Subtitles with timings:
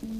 [0.00, 0.10] Today,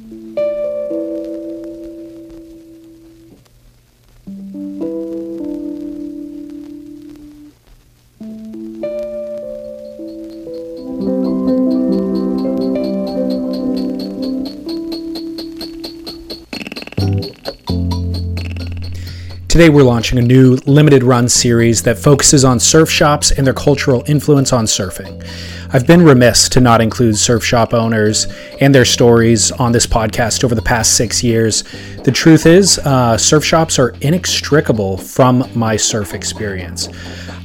[19.71, 24.03] we're launching a new limited run series that focuses on surf shops and their cultural
[24.09, 25.25] influence on surfing.
[25.71, 28.27] I've been remiss to not include surf shop owners
[28.59, 31.63] and their stories on this podcast over the past six years.
[32.05, 36.89] The truth is, uh, surf shops are inextricable from my surf experience.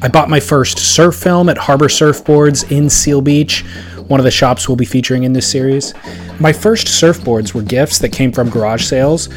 [0.01, 3.65] I bought my first surf film at Harbor Surfboards in Seal Beach,
[4.07, 5.93] one of the shops we'll be featuring in this series.
[6.39, 9.27] My first surfboards were gifts that came from garage sales,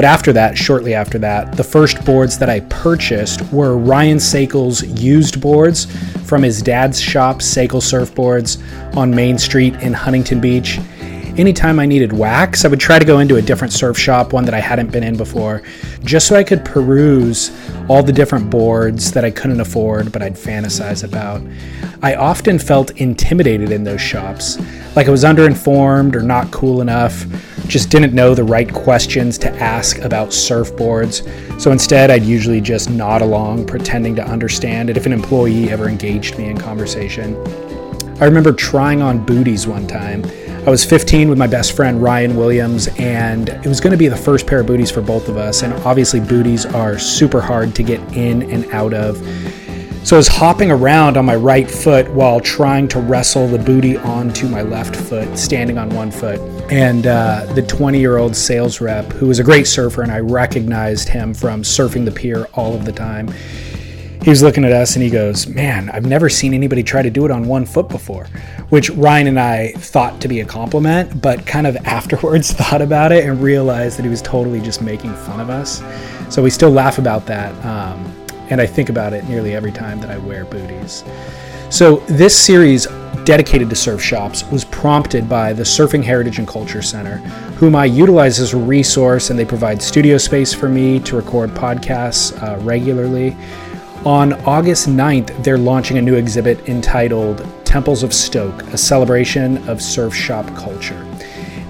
[0.00, 4.82] but after that, shortly after that, the first boards that I purchased were Ryan Sakal's
[4.98, 5.84] used boards
[6.26, 8.56] from his dad's shop, Sakel Surfboards,
[8.96, 10.78] on Main Street in Huntington Beach.
[11.36, 14.46] Anytime I needed wax, I would try to go into a different surf shop, one
[14.46, 15.62] that I hadn't been in before,
[16.02, 17.50] just so I could peruse
[17.86, 21.42] all the different boards that I couldn't afford but I'd fantasize about.
[22.02, 24.58] I often felt intimidated in those shops,
[24.96, 27.26] like I was underinformed or not cool enough,
[27.66, 31.60] just didn't know the right questions to ask about surfboards.
[31.60, 35.90] So instead, I'd usually just nod along, pretending to understand it if an employee ever
[35.90, 37.36] engaged me in conversation.
[38.18, 40.24] I remember trying on booties one time.
[40.66, 44.08] I was 15 with my best friend Ryan Williams, and it was going to be
[44.08, 45.62] the first pair of booties for both of us.
[45.62, 49.20] And obviously, booties are super hard to get in and out of.
[50.02, 53.96] So I was hopping around on my right foot while trying to wrestle the booty
[53.98, 56.40] onto my left foot, standing on one foot.
[56.72, 60.20] And uh, the 20 year old sales rep, who was a great surfer, and I
[60.20, 63.28] recognized him from surfing the pier all of the time
[64.22, 67.10] he was looking at us and he goes, Man, I've never seen anybody try to
[67.10, 68.26] do it on one foot before,
[68.68, 73.12] which Ryan and I thought to be a compliment, but kind of afterwards thought about
[73.12, 75.82] it and realized that he was totally just making fun of us.
[76.32, 77.52] So we still laugh about that.
[77.64, 78.14] Um,
[78.50, 81.04] and I think about it nearly every time that I wear booties.
[81.70, 82.86] So this series
[83.24, 87.18] dedicated to surf shops was prompted by the Surfing Heritage and Culture Center,
[87.58, 91.50] whom I utilize as a resource, and they provide studio space for me to record
[91.50, 93.36] podcasts uh, regularly.
[94.04, 99.80] On August 9th, they're launching a new exhibit entitled Temples of Stoke, a celebration of
[99.80, 101.09] surf shop culture.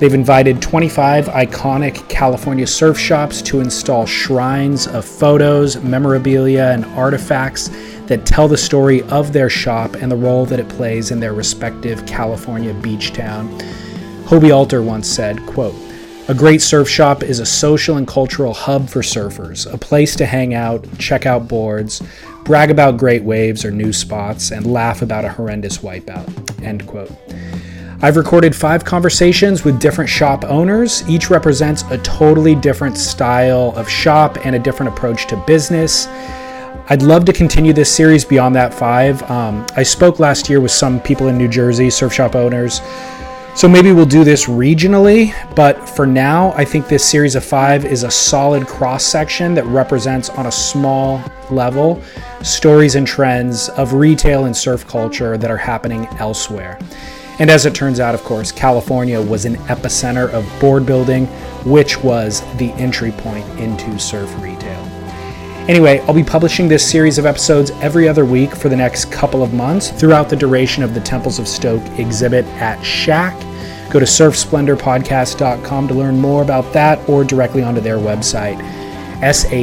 [0.00, 7.68] They've invited 25 iconic California surf shops to install shrines of photos, memorabilia, and artifacts
[8.06, 11.34] that tell the story of their shop and the role that it plays in their
[11.34, 13.50] respective California beach town.
[14.24, 15.74] Hobie Alter once said, quote,
[16.28, 20.24] a great surf shop is a social and cultural hub for surfers, a place to
[20.24, 22.02] hang out, check out boards,
[22.44, 26.62] brag about great waves or new spots, and laugh about a horrendous wipeout.
[26.62, 27.12] End quote.
[28.02, 31.06] I've recorded five conversations with different shop owners.
[31.06, 36.06] Each represents a totally different style of shop and a different approach to business.
[36.88, 39.22] I'd love to continue this series beyond that five.
[39.30, 42.80] Um, I spoke last year with some people in New Jersey, surf shop owners,
[43.54, 47.84] so maybe we'll do this regionally, but for now, I think this series of five
[47.84, 52.02] is a solid cross section that represents on a small level
[52.42, 56.78] stories and trends of retail and surf culture that are happening elsewhere.
[57.40, 61.26] And as it turns out, of course, California was an epicenter of board building,
[61.64, 64.78] which was the entry point into surf retail.
[65.66, 69.42] Anyway, I'll be publishing this series of episodes every other week for the next couple
[69.42, 73.38] of months throughout the duration of the Temples of Stoke exhibit at Shack.
[73.90, 78.58] Go to surfsplendorpodcast.com to learn more about that or directly onto their website,
[79.20, 79.60] shacc.org.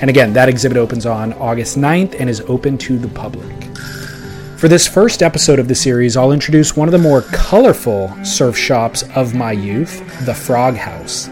[0.00, 3.55] And again, that exhibit opens on August 9th and is open to the public.
[4.56, 8.56] For this first episode of the series, I'll introduce one of the more colorful surf
[8.56, 11.28] shops of my youth, the Frog House.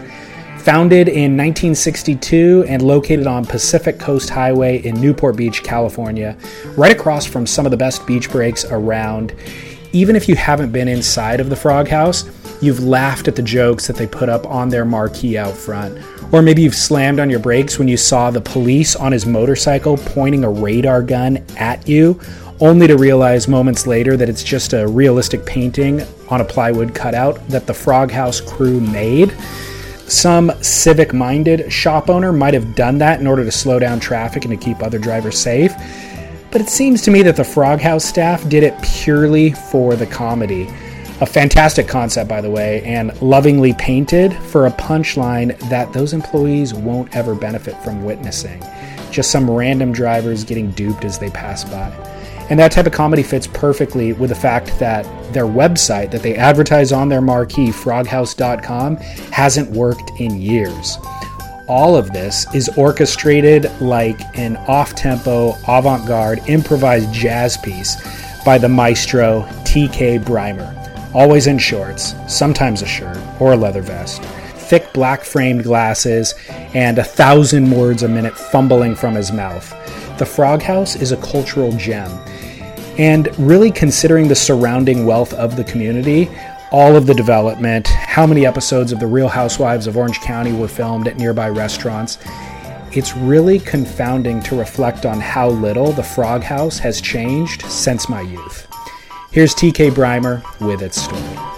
[0.59, 6.37] Founded in 1962 and located on Pacific Coast Highway in Newport Beach, California,
[6.77, 9.33] right across from some of the best beach breaks around.
[9.91, 12.25] Even if you haven't been inside of the Frog House,
[12.61, 15.97] you've laughed at the jokes that they put up on their marquee out front.
[16.31, 19.97] Or maybe you've slammed on your brakes when you saw the police on his motorcycle
[19.97, 22.19] pointing a radar gun at you,
[22.59, 27.45] only to realize moments later that it's just a realistic painting on a plywood cutout
[27.49, 29.35] that the Frog House crew made
[30.07, 34.45] some civic minded shop owner might have done that in order to slow down traffic
[34.45, 35.73] and to keep other drivers safe.
[36.51, 40.05] But it seems to me that the Frog House staff did it purely for the
[40.05, 40.69] comedy.
[41.21, 46.73] A fantastic concept, by the way, and lovingly painted for a punchline that those employees
[46.73, 48.63] won't ever benefit from witnessing.
[49.11, 52.14] Just some random drivers getting duped as they pass by.
[52.49, 55.03] And that type of comedy fits perfectly with the fact that
[55.33, 60.97] their website that they advertise on their marquee, froghouse.com, hasn't worked in years.
[61.67, 67.95] All of this is orchestrated like an off tempo, avant garde, improvised jazz piece
[68.45, 70.71] by the maestro TK Brimer.
[71.15, 76.35] Always in shorts, sometimes a shirt or a leather vest, thick black framed glasses,
[76.75, 79.71] and a thousand words a minute fumbling from his mouth.
[80.19, 82.11] The Frog House is a cultural gem.
[82.97, 86.29] And really considering the surrounding wealth of the community,
[86.71, 90.67] all of the development, how many episodes of The Real Housewives of Orange County were
[90.67, 92.17] filmed at nearby restaurants,
[92.91, 98.21] it's really confounding to reflect on how little the Frog House has changed since my
[98.21, 98.67] youth.
[99.31, 101.54] Here's TK Brimer with its story.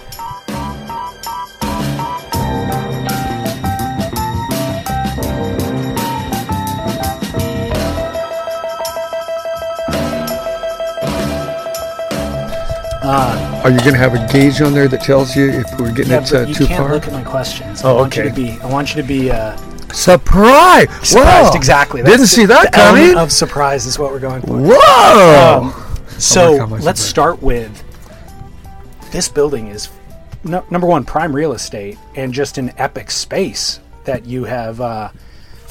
[13.10, 15.94] Uh, Are you going to have a gauge on there that tells you if we're
[15.94, 16.92] getting yeah, it uh, you too can't far?
[16.92, 17.80] look at my questions.
[17.82, 18.24] Oh, I want okay.
[18.24, 19.56] You to be, I want you to be uh,
[19.94, 20.90] Surprise!
[21.08, 21.54] surprised.
[21.54, 21.56] Whoa.
[21.56, 22.02] Exactly.
[22.02, 23.16] Didn't That's see that the coming.
[23.16, 24.58] Of surprise is what we're going for.
[24.60, 25.70] Whoa!
[25.72, 27.82] Um, so work on let's start with
[29.10, 29.88] this building is
[30.44, 34.82] no, number one prime real estate and just an epic space that you have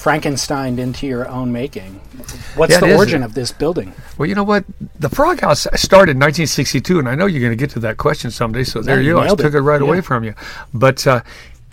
[0.08, 2.00] Frankensteined into your own making.
[2.56, 3.92] What's Yeah, the origin of this building?
[4.18, 4.64] well, you know what?
[4.98, 7.98] The Frog House started in 1962, and I know you're going to get to that
[7.98, 8.64] question someday.
[8.64, 9.20] So there you you go.
[9.20, 9.56] I took it.
[9.56, 10.34] it right away from you.
[10.74, 11.24] But uh,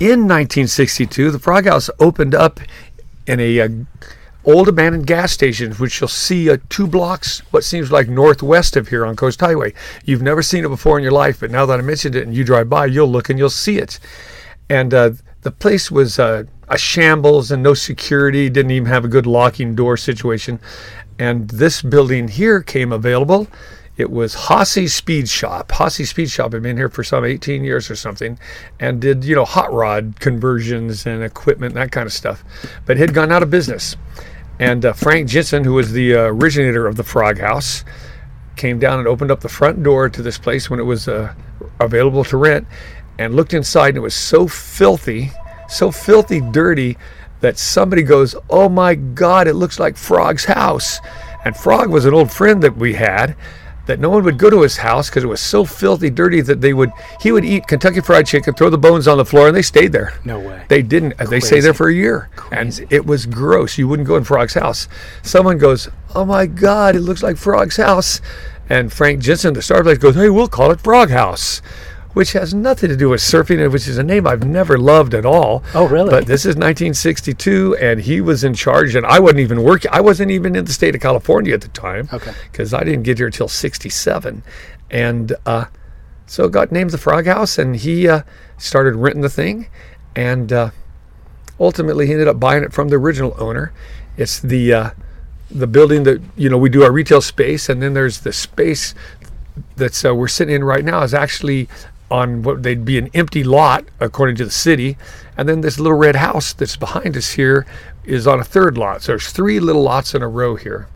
[0.01, 2.59] in 1962, the Frog House opened up
[3.29, 3.69] in a uh,
[4.45, 8.89] old abandoned gas station, which you'll see uh, two blocks, what seems like northwest of
[8.89, 9.75] here on Coast Highway.
[10.05, 12.35] You've never seen it before in your life, but now that I mentioned it and
[12.35, 14.01] you drive by, you'll look and you'll see it.
[14.69, 15.11] And uh,
[15.43, 19.75] the place was uh, a shambles and no security, didn't even have a good locking
[19.75, 20.61] door situation.
[21.19, 23.47] And this building here came available.
[23.97, 25.71] It was Hossey Speed Shop.
[25.71, 28.39] Hossey Speed Shop had been here for some 18 years or something
[28.81, 32.43] and did, you know, hot rod conversions and equipment, and that kind of stuff.
[32.87, 33.97] But had gone out of business.
[34.59, 37.85] And uh, Frank Jensen, who was the uh, originator of the Frog House,
[38.57, 41.33] came down and opened up the front door to this place when it was uh,
[41.81, 42.67] available to rent
[43.19, 45.31] and looked inside and it was so filthy,
[45.69, 46.97] so filthy dirty
[47.41, 51.01] that somebody goes, "Oh my god, it looks like Frog's house."
[51.45, 53.37] And Frog was an old friend that we had
[53.87, 56.61] that no one would go to his house because it was so filthy dirty that
[56.61, 56.91] they would
[57.21, 59.93] he would eat Kentucky fried chicken, throw the bones on the floor and they stayed
[59.93, 60.15] there.
[60.25, 60.63] No way.
[60.69, 61.19] They didn't.
[61.19, 63.77] They stayed there for a year, and it was gross.
[63.77, 64.89] You wouldn't go in Frog's house.
[65.23, 68.21] Someone goes, "Oh my God, it looks like Frog's house,"
[68.71, 71.61] and Frank Jensen, the star place, goes, "Hey, we'll call it Frog House."
[72.15, 75.27] Which has nothing to do with surfing, which is a name I've never loved at
[75.27, 75.63] all.
[75.75, 76.11] Oh, really?
[76.11, 79.91] But this is 1962, and he was in charge, and I wasn't even working.
[79.93, 82.09] I wasn't even in the state of California at the time.
[82.13, 82.33] Okay.
[82.51, 84.43] Because I didn't get here until 67.
[84.91, 85.67] And uh,
[86.27, 88.23] so got named the Frog House, and he uh,
[88.59, 89.67] started renting the thing.
[90.17, 90.71] And uh,
[91.59, 93.73] ultimately, he ended up buying it from the original owner.
[94.17, 94.91] It's the uh,
[95.51, 98.95] the building that you know we do our retail space, and then there's the space
[99.77, 101.69] that's uh, we're sitting in right now is actually
[102.11, 104.97] on what they'd be an empty lot according to the city,
[105.37, 107.67] and then this little red house that's behind us here
[108.05, 109.03] is on a third lot.
[109.03, 110.89] So there's three little lots in a row here.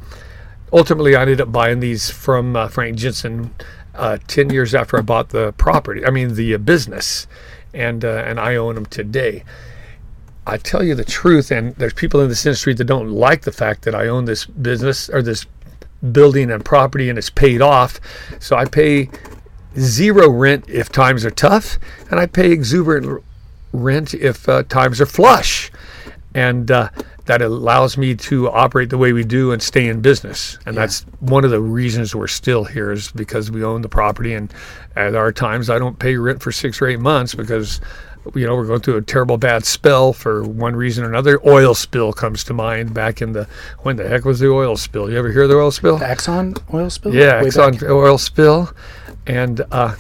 [0.73, 3.55] Ultimately, I ended up buying these from uh, Frank Jensen
[3.95, 6.05] uh, ten years after I bought the property.
[6.05, 7.27] I mean the uh, business,
[7.73, 9.45] and uh, and I own them today.
[10.47, 13.53] I tell you the truth, and there's people in this industry that don't like the
[13.53, 15.47] fact that I own this business or this
[16.13, 18.01] building and property and it's paid off.
[18.39, 19.11] So I pay
[19.79, 21.79] zero rent if times are tough,
[22.11, 23.23] and I pay exuberant
[23.73, 25.71] rent if uh, times are flush.
[26.35, 26.91] And uh,
[27.29, 30.59] that allows me to operate the way we do and stay in business.
[30.65, 34.33] And that's one of the reasons we're still here is because we own the property.
[34.33, 34.53] And
[34.97, 37.83] at our times, I don't pay rent for six or eight months because
[38.35, 41.39] you know, we're going through a terrible bad spell for one reason or another.
[41.47, 43.47] Oil spill comes to mind back in the
[43.83, 45.11] when the heck was the oil spill?
[45.11, 45.99] You ever hear the oil spill?
[45.99, 47.15] The Exxon oil spill?
[47.15, 47.91] Yeah, Way Exxon back?
[47.91, 48.73] oil spill,
[49.27, 49.95] and uh,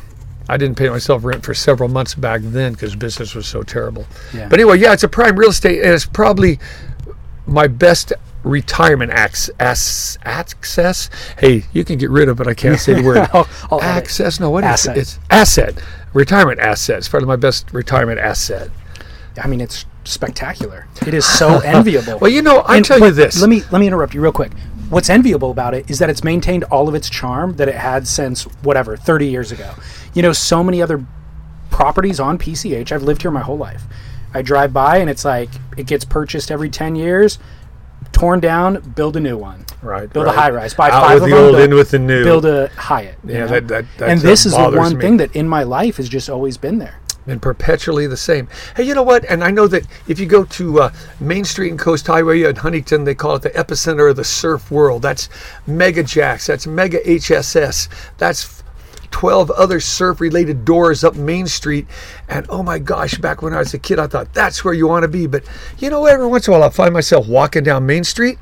[0.48, 4.06] I didn't pay myself rent for several months back then because business was so terrible.
[4.34, 4.48] Yeah.
[4.48, 6.58] But anyway, yeah, it's a prime real estate, and it's probably
[7.48, 8.12] my best
[8.44, 11.10] retirement ac- as- access.
[11.38, 12.46] Hey, you can get rid of it.
[12.46, 13.28] I can't say the word.
[13.32, 14.38] I'll- I'll access.
[14.40, 14.96] No, what is Asset.
[14.96, 15.00] it?
[15.00, 15.82] It's asset.
[16.14, 16.98] Retirement asset.
[16.98, 18.70] It's probably my best retirement asset.
[19.42, 20.86] I mean, it's spectacular.
[21.06, 22.18] It is so enviable.
[22.18, 23.40] Well, you know, I tell you this.
[23.40, 24.52] Let me let me interrupt you real quick.
[24.88, 28.08] What's enviable about it is that it's maintained all of its charm that it had
[28.08, 29.74] since whatever 30 years ago.
[30.14, 31.04] You know, so many other
[31.70, 32.90] properties on PCH.
[32.90, 33.82] I've lived here my whole life.
[34.34, 37.38] I drive by and it's like it gets purchased every 10 years,
[38.12, 39.64] torn down, build a new one.
[39.80, 40.12] Right.
[40.12, 40.34] build right.
[40.34, 41.98] a high rise, buy Out five with of the them, old, build- in with the
[42.00, 42.24] new.
[42.24, 43.16] build a Hyatt.
[43.24, 43.60] Yeah, know?
[43.60, 43.68] that-
[43.98, 45.00] that- and this is the one me.
[45.00, 46.98] thing that in my life has just always been there.
[47.28, 48.48] and perpetually the same.
[48.74, 49.22] Hey, you know what?
[49.28, 52.56] And I know that if you go to uh, Main Street and Coast Highway in
[52.56, 55.02] Huntington, they call it the epicenter of the surf world.
[55.02, 55.28] That's
[55.66, 56.46] Mega Jacks.
[56.46, 57.88] That's Mega HSS.
[58.16, 58.57] That's
[59.10, 61.86] 12 other surf related doors up Main Street.
[62.28, 64.86] And oh my gosh, back when I was a kid, I thought that's where you
[64.86, 65.26] want to be.
[65.26, 65.44] But
[65.78, 68.38] you know, every once in a while, I find myself walking down Main Street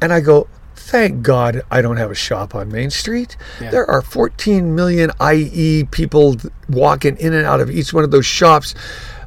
[0.00, 3.36] and I go, Thank God I don't have a shop on Main Street.
[3.60, 3.70] Yeah.
[3.70, 6.36] There are 14 million IE people
[6.68, 8.72] walking in and out of each one of those shops.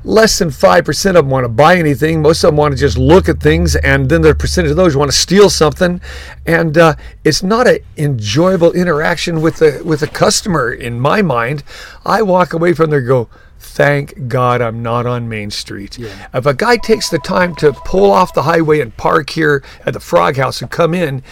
[0.04, 2.22] Less than 5% of them want to buy anything.
[2.22, 4.96] Most of them want to just look at things, and then the percentage of those
[4.96, 6.00] want to steal something.
[6.46, 11.64] And uh, it's not an enjoyable interaction with the with the customer, in my mind.
[12.06, 13.30] I walk away from there and go,
[13.60, 16.00] Thank God I'm not on Main Street.
[16.34, 19.94] If a guy takes the time to pull off the highway and park here at
[19.94, 21.24] the Frog House and come in,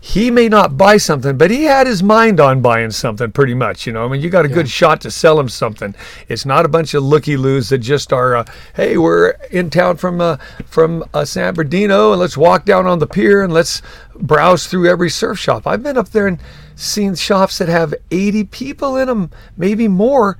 [0.00, 3.86] he may not buy something, but he had his mind on buying something pretty much.
[3.86, 5.94] You know, I mean, you got a good shot to sell him something.
[6.28, 9.98] It's not a bunch of looky loos that just are, uh, hey, we're in town
[9.98, 13.82] from uh, from uh, San Bernardino and let's walk down on the pier and let's
[14.14, 15.66] browse through every surf shop.
[15.66, 16.38] I've been up there and
[16.76, 20.38] seen shops that have 80 people in them, maybe more,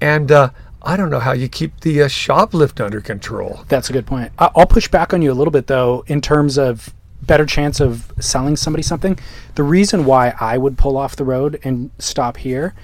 [0.00, 0.50] and uh,
[0.82, 3.64] I don't know how you keep the uh, shoplift under control.
[3.68, 4.32] That's a good point.
[4.38, 6.92] I'll push back on you a little bit though, in terms of
[7.26, 9.18] better chance of selling somebody something.
[9.54, 12.74] The reason why I would pull off the road and stop here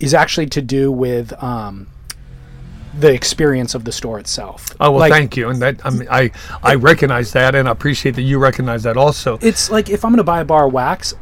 [0.00, 1.86] is actually to do with um,
[2.98, 4.74] the experience of the store itself.
[4.80, 6.30] Oh well, Like, thank you, and that I mean, I
[6.62, 9.38] I recognize that, and I appreciate that you recognize that also.
[9.40, 11.14] It's like if I'm going to buy a bar of wax,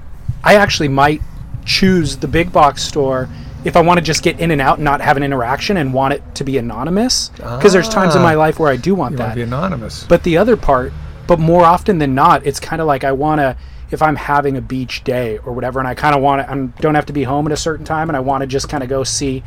[0.45, 1.21] I actually might
[1.65, 3.29] choose the big box store
[3.65, 5.95] if I want to just get in and out and not have an interaction and
[5.95, 7.29] want it to be anonymous.
[7.37, 8.25] Because there's times in Ah.
[8.25, 9.23] my life where I do want that.
[9.23, 10.05] want to be anonymous.
[10.05, 10.93] But the other part,
[11.27, 13.57] but more often than not, it's kind of like I want to,
[13.91, 16.55] if I'm having a beach day or whatever, and I kind of want to, I
[16.81, 18.83] don't have to be home at a certain time, and I want to just kind
[18.83, 19.43] of go see.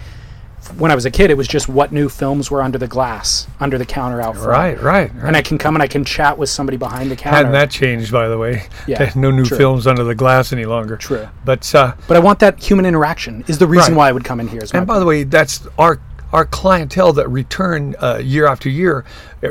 [0.79, 3.45] When I was a kid, it was just what new films were under the glass,
[3.59, 4.47] under the counter out front.
[4.49, 5.23] Right, right, right.
[5.27, 7.37] And I can come and I can chat with somebody behind the counter.
[7.37, 8.63] Hadn't that changed, by the way?
[8.87, 9.57] Yeah, no new true.
[9.57, 10.97] films under the glass any longer.
[10.97, 11.27] True.
[11.43, 13.43] But uh, But I want that human interaction.
[13.47, 13.97] Is the reason Right.
[13.97, 14.61] why I would come in here.
[14.73, 15.99] My and by the way, that's our
[16.35, 19.05] our clientele that return uh, year after year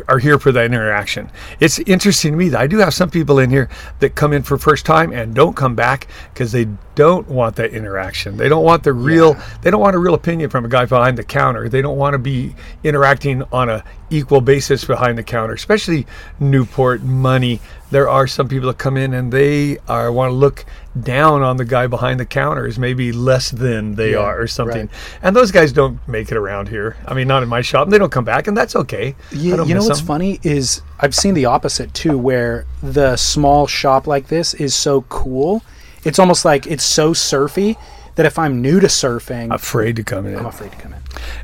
[0.06, 1.30] are here for that interaction.
[1.58, 4.42] It's interesting to me that I do have some people in here that come in
[4.42, 8.36] for first time and don't come back because they don't want that interaction.
[8.36, 9.34] They don't want the real.
[9.62, 11.70] They don't want a real opinion from a guy behind the counter.
[11.70, 16.06] They don't want to be interacting on a equal basis behind the counter, especially
[16.38, 17.60] Newport money.
[17.90, 20.66] There are some people that come in and they are want to look
[21.00, 24.46] down on the guy behind the counter as maybe less than they Yeah, are or
[24.46, 24.86] something.
[24.86, 25.18] right.
[25.22, 26.96] And those guys don't make it around here.
[27.06, 27.84] I mean, not in my shop.
[27.86, 29.16] And they don't come back, and that's okay.
[29.32, 30.06] I You, know what's them.
[30.06, 35.02] funny is I've seen the opposite too, where the small shop like this is so
[35.08, 35.62] cool.
[36.04, 37.76] It's almost like it's so surfy
[38.16, 40.36] that if I'm new to surfing, Afraid to come in.
[40.38, 41.00] I'm afraid to come in.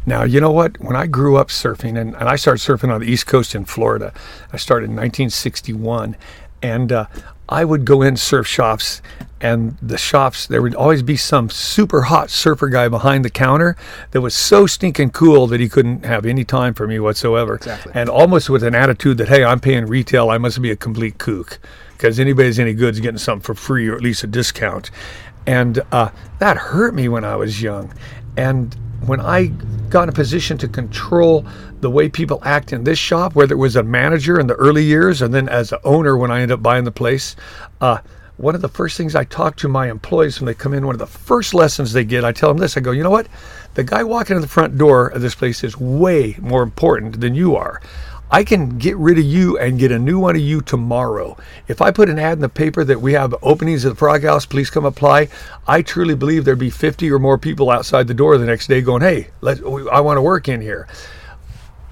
[0.07, 0.81] Now, you know what?
[0.81, 3.65] When I grew up surfing, and, and I started surfing on the East Coast in
[3.65, 4.13] Florida,
[4.53, 6.17] I started in 1961,
[6.63, 7.07] and uh,
[7.49, 9.03] I would go in surf shops,
[9.41, 13.77] and the shops, there would always be some super hot surfer guy behind the counter
[14.11, 17.55] that was so stinking cool that he couldn't have any time for me whatsoever.
[17.55, 17.93] Exactly.
[17.95, 21.19] And almost with an attitude that, hey, I'm paying retail, I must be a complete
[21.19, 21.59] kook.
[21.93, 24.91] Because anybody's any good is getting something for free or at least a discount.
[25.47, 27.93] And uh, that hurt me when I was young.
[28.37, 28.75] And
[29.07, 29.47] when I
[29.89, 31.47] got in a position to control
[31.81, 34.85] the way people act in this shop, whether it was a manager in the early
[34.85, 37.37] years and then as an owner when I ended up buying the place,
[37.81, 37.99] uh,
[38.41, 40.95] one of the first things I talk to my employees when they come in, one
[40.95, 43.29] of the first lessons they get, I tell them this I go, you know what?
[43.75, 47.35] The guy walking in the front door of this place is way more important than
[47.35, 47.83] you are.
[48.31, 51.37] I can get rid of you and get a new one of you tomorrow.
[51.69, 54.23] If I put an ad in the paper that we have openings at the Frog
[54.23, 55.29] House, please come apply.
[55.67, 58.81] I truly believe there'd be 50 or more people outside the door the next day
[58.81, 60.87] going, "Hey, I want to work in here."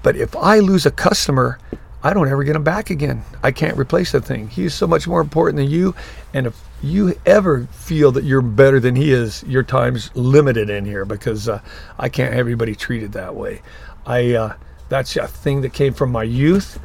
[0.01, 1.59] But if I lose a customer,
[2.01, 3.23] I don't ever get him back again.
[3.43, 4.47] I can't replace the thing.
[4.47, 5.95] He's so much more important than you.
[6.33, 10.85] And if you ever feel that you're better than he is, your time's limited in
[10.85, 11.61] here because uh,
[11.97, 13.61] I can't have everybody treated that way.
[14.05, 14.53] I uh,
[14.87, 16.79] that's a thing that came from my youth.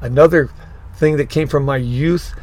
[0.00, 0.50] Another
[0.94, 2.34] thing that came from my youth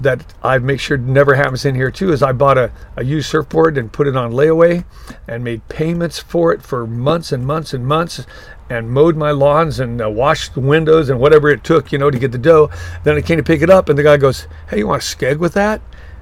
[0.00, 3.30] that I make sure never happens in here too is I bought a, a used
[3.30, 4.84] surfboard and put it on layaway
[5.26, 8.26] and made payments for it for months and months and months
[8.68, 12.10] and mowed my lawns and uh, washed the windows and whatever it took, you know,
[12.10, 12.70] to get the dough.
[13.04, 15.04] Then I came to pick it up and the guy goes, Hey, you want a
[15.04, 15.80] skeg with that?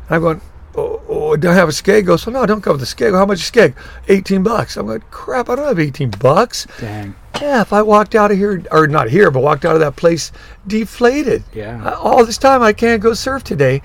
[0.08, 0.40] And I'm going,
[0.76, 1.96] Oh, oh do I have a skeg?
[1.98, 3.12] He goes, well, no, don't go with the skeg.
[3.16, 3.74] How much is skeg?
[4.08, 4.76] 18 bucks.
[4.76, 6.66] I'm like, crap, I don't have 18 bucks.
[6.80, 7.14] Dang.
[7.40, 9.94] Yeah, if I walked out of here, or not here, but walked out of that
[9.96, 10.32] place
[10.66, 11.44] deflated.
[11.52, 11.80] Yeah.
[11.84, 13.82] Uh, All this time I can't go surf today.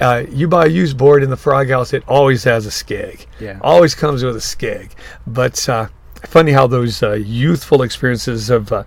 [0.00, 3.26] uh, you buy a used board in the Frog House, it always has a skeg.
[3.40, 3.58] Yeah.
[3.62, 4.90] Always comes with a skeg.
[5.26, 5.88] But uh,
[6.26, 8.84] funny how those uh, youthful experiences have, uh,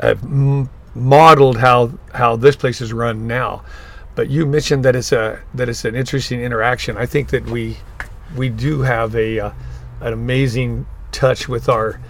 [0.00, 3.64] have m- modeled how how this place is run now.
[4.14, 6.96] But you mentioned that it's a that it's an interesting interaction.
[6.96, 7.76] I think that we
[8.36, 9.50] we do have a uh,
[10.00, 12.00] an amazing touch with our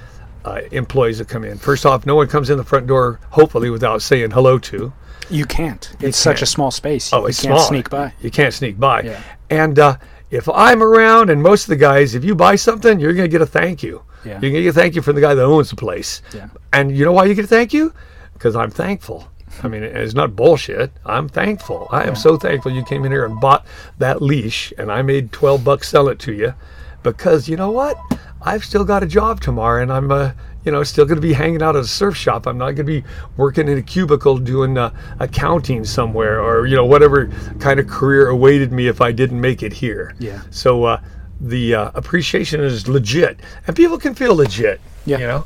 [0.44, 1.58] uh, employees that come in.
[1.58, 4.92] First off, no one comes in the front door hopefully without saying hello to.
[5.30, 5.94] You can't.
[6.00, 7.12] It's such a small space.
[7.12, 7.68] You, Oh, it's you can't small.
[7.68, 8.12] sneak by.
[8.20, 9.02] You can't sneak by.
[9.02, 9.22] Yeah.
[9.48, 9.96] And uh,
[10.30, 13.32] if I'm around, and most of the guys, if you buy something, you're going to
[13.32, 14.02] get a thank you.
[14.24, 14.40] Yeah.
[14.40, 16.22] You're to get a thank you from the guy that owns the place.
[16.34, 16.48] Yeah.
[16.72, 17.92] And you know why you get a thank you?
[18.34, 19.28] Because I'm thankful.
[19.62, 20.92] I mean, it's not bullshit.
[21.04, 21.88] I'm thankful.
[21.90, 23.66] I am so thankful you came in here and bought
[23.98, 26.54] that leash, and I made 12 bucks sell it to you,
[27.02, 27.98] because you know what?
[28.40, 30.32] I've still got a job tomorrow, and I'm, uh,
[30.64, 32.46] you know, still going to be hanging out at a surf shop.
[32.46, 33.04] I'm not going to be
[33.36, 37.28] working in a cubicle doing uh, accounting somewhere, or you know, whatever
[37.60, 40.14] kind of career awaited me if I didn't make it here.
[40.18, 40.42] Yeah.
[40.50, 41.00] So uh,
[41.42, 44.80] the uh, appreciation is legit, and people can feel legit.
[45.04, 45.18] Yeah.
[45.18, 45.44] You know,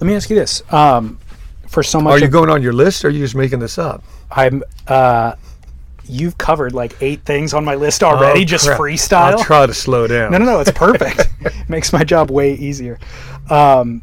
[0.00, 0.62] Let me ask you this.
[0.72, 1.18] Um,
[1.68, 3.58] for so much are you of- going on your list, or are you just making
[3.60, 4.02] this up?
[4.30, 5.34] I'm uh
[6.08, 8.78] you've covered like eight things on my list already, Oh, just crap.
[8.78, 9.32] freestyle.
[9.32, 10.30] I'll try to slow down.
[10.32, 11.28] No, no, no, it's perfect.
[11.68, 12.98] Makes my job way easier.
[13.50, 14.02] Um,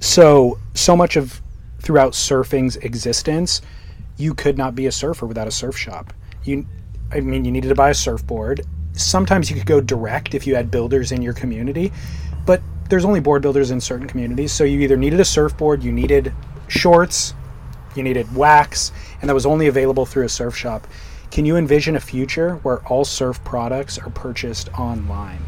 [0.00, 1.40] so, so much of
[1.80, 3.62] throughout surfing's existence,
[4.16, 6.12] you could not be a surfer without a surf shop.
[6.44, 6.64] You,
[7.10, 8.64] I mean, you needed to buy a surfboard.
[8.98, 11.92] Sometimes you could go direct if you had builders in your community,
[12.44, 14.52] but there's only board builders in certain communities.
[14.52, 16.32] So you either needed a surfboard, you needed
[16.66, 17.34] shorts,
[17.94, 20.86] you needed wax, and that was only available through a surf shop.
[21.30, 25.40] Can you envision a future where all surf products are purchased online?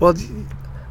[0.00, 0.14] Well,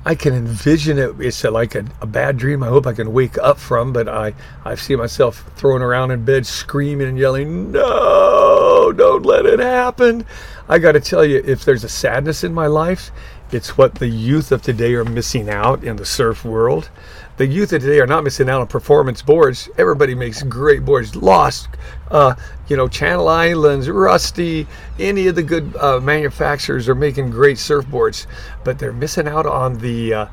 [0.08, 1.16] I can envision it.
[1.20, 2.62] It's like a, a bad dream.
[2.62, 6.24] I hope I can wake up from, but I I see myself throwing around in
[6.24, 8.94] bed, screaming and yelling, "No!
[8.96, 10.26] Don't let it happen!"
[10.70, 13.10] I got to tell you, if there's a sadness in my life,
[13.52, 16.90] it's what the youth of today are missing out in the surf world.
[17.38, 19.70] The youth of today are not missing out on performance boards.
[19.78, 21.16] Everybody makes great boards.
[21.18, 21.68] Lost,
[22.10, 22.36] uh,
[22.70, 24.66] you know, Channel Islands, Rusty,
[25.00, 28.26] any of the good uh, manufacturers are making great surfboards,
[28.64, 30.14] but they're missing out on the.
[30.14, 30.28] Uh,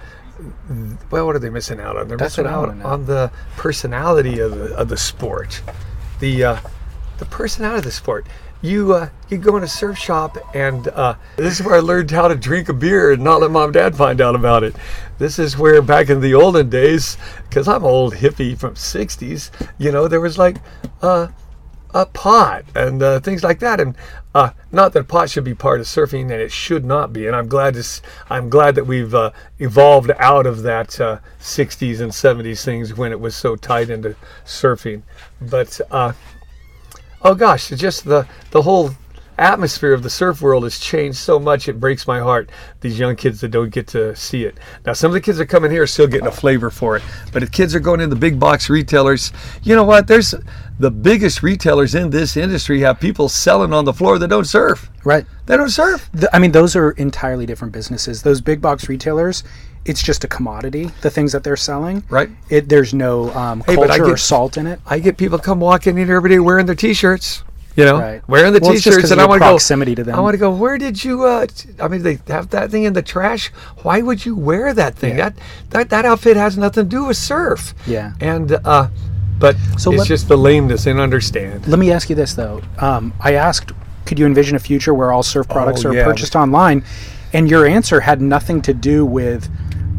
[1.11, 2.07] well, what are they missing out on?
[2.07, 5.61] They're That's missing out on the personality of the, of the sport.
[6.21, 6.61] The uh,
[7.19, 8.27] the personality of the sport.
[8.63, 12.13] You uh, you go in a surf shop, and uh, this is where I learned
[12.13, 14.77] how to drink a beer and not let mom and dad find out about it.
[15.19, 19.51] This is where back in the olden days, because I'm an old hippie from '60s,
[19.79, 20.59] you know, there was like
[21.03, 21.27] uh,
[21.93, 23.81] a pot and uh, things like that.
[23.81, 23.97] And
[24.35, 27.27] uh, not that pot should be part of surfing, and it should not be.
[27.27, 27.85] And I'm glad to,
[28.31, 33.11] I'm glad that we've uh, evolved out of that uh, '60s and '70s things when
[33.13, 35.03] it was so tied into surfing.
[35.41, 36.13] But uh,
[37.25, 38.91] oh gosh, just the the whole
[39.39, 43.17] atmosphere of the surf world has changed so much it breaks my heart these young
[43.17, 45.71] kids that don't get to see it now some of the kids that come in
[45.71, 48.17] here are still getting a flavor for it but if kids are going in the
[48.17, 50.35] big box retailers you know what there's
[50.79, 54.91] the biggest retailers in this industry have people selling on the floor that don't surf
[55.05, 55.25] Right.
[55.47, 58.23] they don't surf Th- I mean, those are entirely different businesses.
[58.23, 59.43] Those big box retailers,
[59.85, 60.91] it's just a commodity.
[61.01, 62.31] The things that they're selling, Right.
[62.51, 64.81] It there's no um, Hey, but I culture or salt in it.
[64.87, 67.43] i get people come walking in here every day wearing their t-shirts
[67.77, 68.23] you know Right.
[68.29, 70.15] wearing the Well, it's just 'cause t-shirts and i want to go proximity to them.
[70.15, 71.47] i want to go where did you uh
[71.81, 73.51] i mean they have that thing in the trash
[73.83, 75.31] why would you wear that thing Yeah.
[75.31, 75.39] that,
[75.71, 78.13] that that outfit has nothing to do with surf Yeah.
[78.21, 78.89] and uh
[79.39, 82.61] but So it's let- just the lameness and understand Let me ask you this though.
[82.79, 83.73] Um, I asked,
[84.07, 86.05] could you envision a future where all surf products Oh, are yeah.
[86.05, 86.85] purchased online?
[87.33, 89.49] And your answer had nothing to do with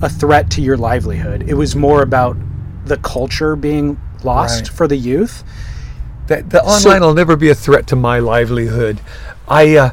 [0.02, 1.44] a threat to your livelihood.
[1.46, 2.38] It was more about
[2.86, 4.68] the culture being lost Right.
[4.78, 5.44] for the youth.
[6.28, 9.00] That the So- online will never be a threat to my livelihood.
[9.48, 9.90] I uh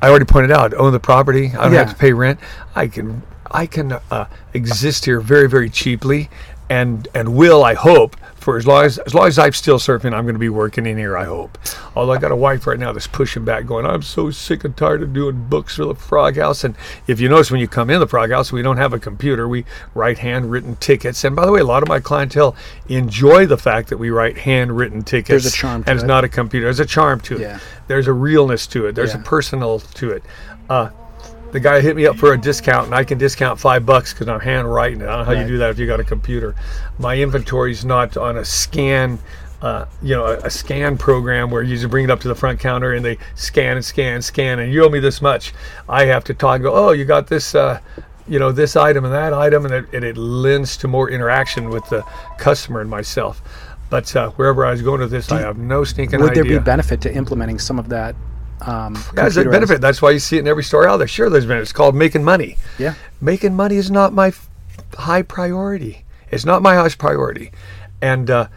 [0.00, 1.52] i already pointed out own the property.
[1.58, 1.80] I don't Yeah.
[1.80, 2.38] have to pay rent.
[2.74, 6.28] I can i can uh, exist here very very cheaply
[6.70, 10.12] and and will i hope for as long as as long as i'm still surfing
[10.14, 11.58] i'm going to be working in here i hope.
[11.96, 14.76] Although i got a wife right now that's pushing back going i'm so sick and
[14.76, 16.64] tired of doing books for the frog house.
[16.64, 16.76] And
[17.06, 19.48] if you notice when you come in the frog house we don't have a computer.
[19.48, 21.24] We write handwritten tickets.
[21.24, 22.54] And by the way a lot of my clientele
[22.88, 26.06] enjoy the fact that we write handwritten tickets There's a charm to and it's it.
[26.06, 26.66] not a computer.
[26.66, 27.40] There's a charm to it.
[27.40, 27.58] Yeah.
[27.86, 28.94] there's a realness to it.
[28.94, 29.20] There's Yeah.
[29.20, 30.22] a personal to it.
[30.70, 30.90] Uh,
[31.52, 34.28] the guy hit me up for a discount and I can discount five bucks because
[34.28, 35.04] I'm handwriting it.
[35.04, 35.40] I don't know how Right.
[35.42, 36.54] you do that if you got a computer.
[36.98, 39.18] My inventory's not on a scan,
[39.62, 42.34] uh, you know, a, a scan program where you just bring it up to the
[42.34, 45.54] front counter and they scan and scan, scan, and you owe me this much.
[45.88, 47.80] I have to talk and go, oh, you got this, uh,
[48.28, 51.70] you know, this item and that item, and it, and it lends to more interaction
[51.70, 52.02] with the
[52.36, 53.40] customer and myself.
[53.90, 56.58] But uh, wherever I was going with this, I have no stinking Would there be
[56.58, 58.14] benefit to implementing some of that
[58.60, 59.80] Um, That's a benefit.
[59.80, 61.08] That's why you see it in every store out there.
[61.08, 61.70] Sure, there's benefits.
[61.70, 62.56] It's called making money.
[62.78, 62.94] Yeah.
[63.20, 64.48] Making money is not my f-
[64.94, 66.04] high priority.
[66.30, 67.52] It's not my highest priority.
[68.02, 68.48] And uh,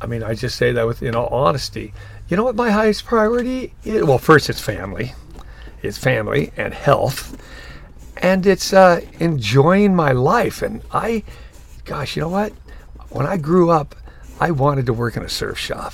[0.00, 1.92] I mean, I just say that with in all honesty.
[2.28, 4.04] You know what my highest priority is?
[4.04, 5.14] Well, first it's family.
[5.82, 7.36] It's family and health.
[8.16, 10.62] And it's uh, enjoying my life.
[10.62, 11.24] And I,
[11.84, 12.52] gosh, you know what?
[13.10, 13.94] When I grew up,
[14.40, 15.92] I wanted to work in a surf shop.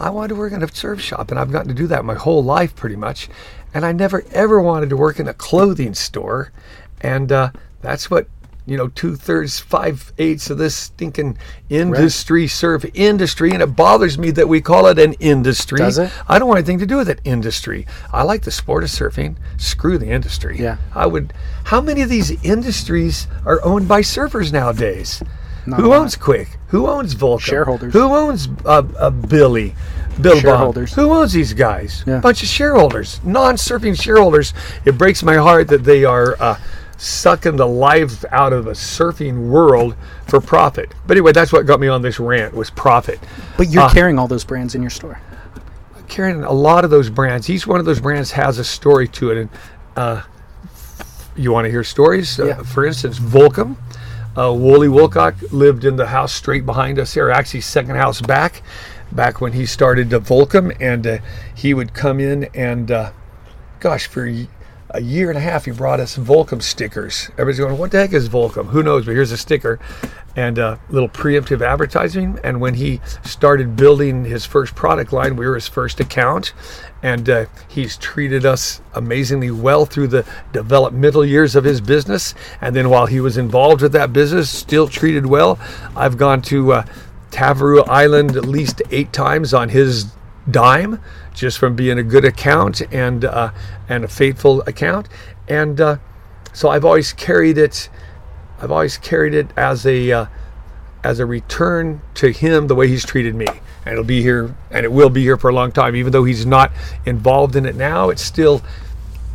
[0.00, 2.14] I wanted to work in a surf shop, and I've gotten to do that my
[2.14, 3.28] whole life pretty much.
[3.74, 6.52] And I never ever wanted to work in a clothing store.
[7.00, 7.50] And uh,
[7.82, 8.26] that's what,
[8.66, 13.50] you know, two thirds, five eighths of this stinking industry, surf industry.
[13.50, 15.78] And it bothers me that we call it an industry.
[15.78, 16.10] Does it?
[16.28, 17.86] I don't want anything to do with that industry.
[18.12, 19.36] I like the sport of surfing.
[19.58, 20.58] Screw the industry.
[20.58, 20.78] Yeah.
[20.94, 21.32] I would.
[21.64, 25.22] How many of these industries are owned by surfers nowadays?
[25.66, 26.58] Not Who owns Quick?
[26.68, 27.40] Who owns Volcom?
[27.40, 27.92] Shareholders.
[27.92, 29.74] Who owns uh, uh, Billy?
[30.20, 30.40] Billabong?
[30.42, 30.94] Shareholders.
[30.94, 32.02] Who owns these guys?
[32.06, 32.18] Yeah.
[32.20, 34.52] bunch of shareholders, non-surfing shareholders.
[34.84, 36.58] It breaks my heart that they are uh,
[36.96, 39.94] sucking the life out of a surfing world
[40.26, 40.92] for profit.
[41.06, 43.20] But anyway, that's what got me on this rant was profit.
[43.56, 45.20] But you're Uh, carrying all those brands in your store.
[46.08, 47.48] carrying a lot of those brands.
[47.50, 49.36] Each one of those brands has a story to it.
[49.38, 49.48] And
[49.96, 50.22] uh,
[51.36, 52.38] you want to hear stories?
[52.38, 52.44] Yeah.
[52.58, 53.76] Uh, for instance, Volcom.
[54.36, 58.62] Uh, Wooly Woolcott lived in the house straight behind us here, actually second house back,
[59.10, 61.18] back when he started uh, Volcom, and uh,
[61.54, 63.12] he would come in and, uh,
[63.80, 64.26] gosh, for
[64.90, 67.28] a year and a half, he brought us Volcom stickers.
[67.32, 69.04] Everybody's going, "What the heck is Volcom?" Who knows?
[69.04, 69.78] But here's a sticker,
[70.34, 72.38] and a little preemptive advertising.
[72.42, 76.52] And when he started building his first product line, we were his first account,
[77.02, 82.34] and uh, he's treated us amazingly well through the developmental years of his business.
[82.60, 85.58] And then while he was involved with that business, still treated well.
[85.96, 86.84] I've gone to uh,
[87.30, 90.06] Tavarua Island at least eight times on his
[90.50, 91.00] dime
[91.34, 93.50] just from being a good account and uh,
[93.88, 95.08] and a faithful account.
[95.48, 95.96] And uh,
[96.52, 97.88] so I've always carried it
[98.60, 100.26] I've always carried it as a uh,
[101.04, 103.46] as a return to him the way he's treated me.
[103.84, 105.94] And it'll be here and it will be here for a long time.
[105.94, 106.72] Even though he's not
[107.06, 108.62] involved in it now it's still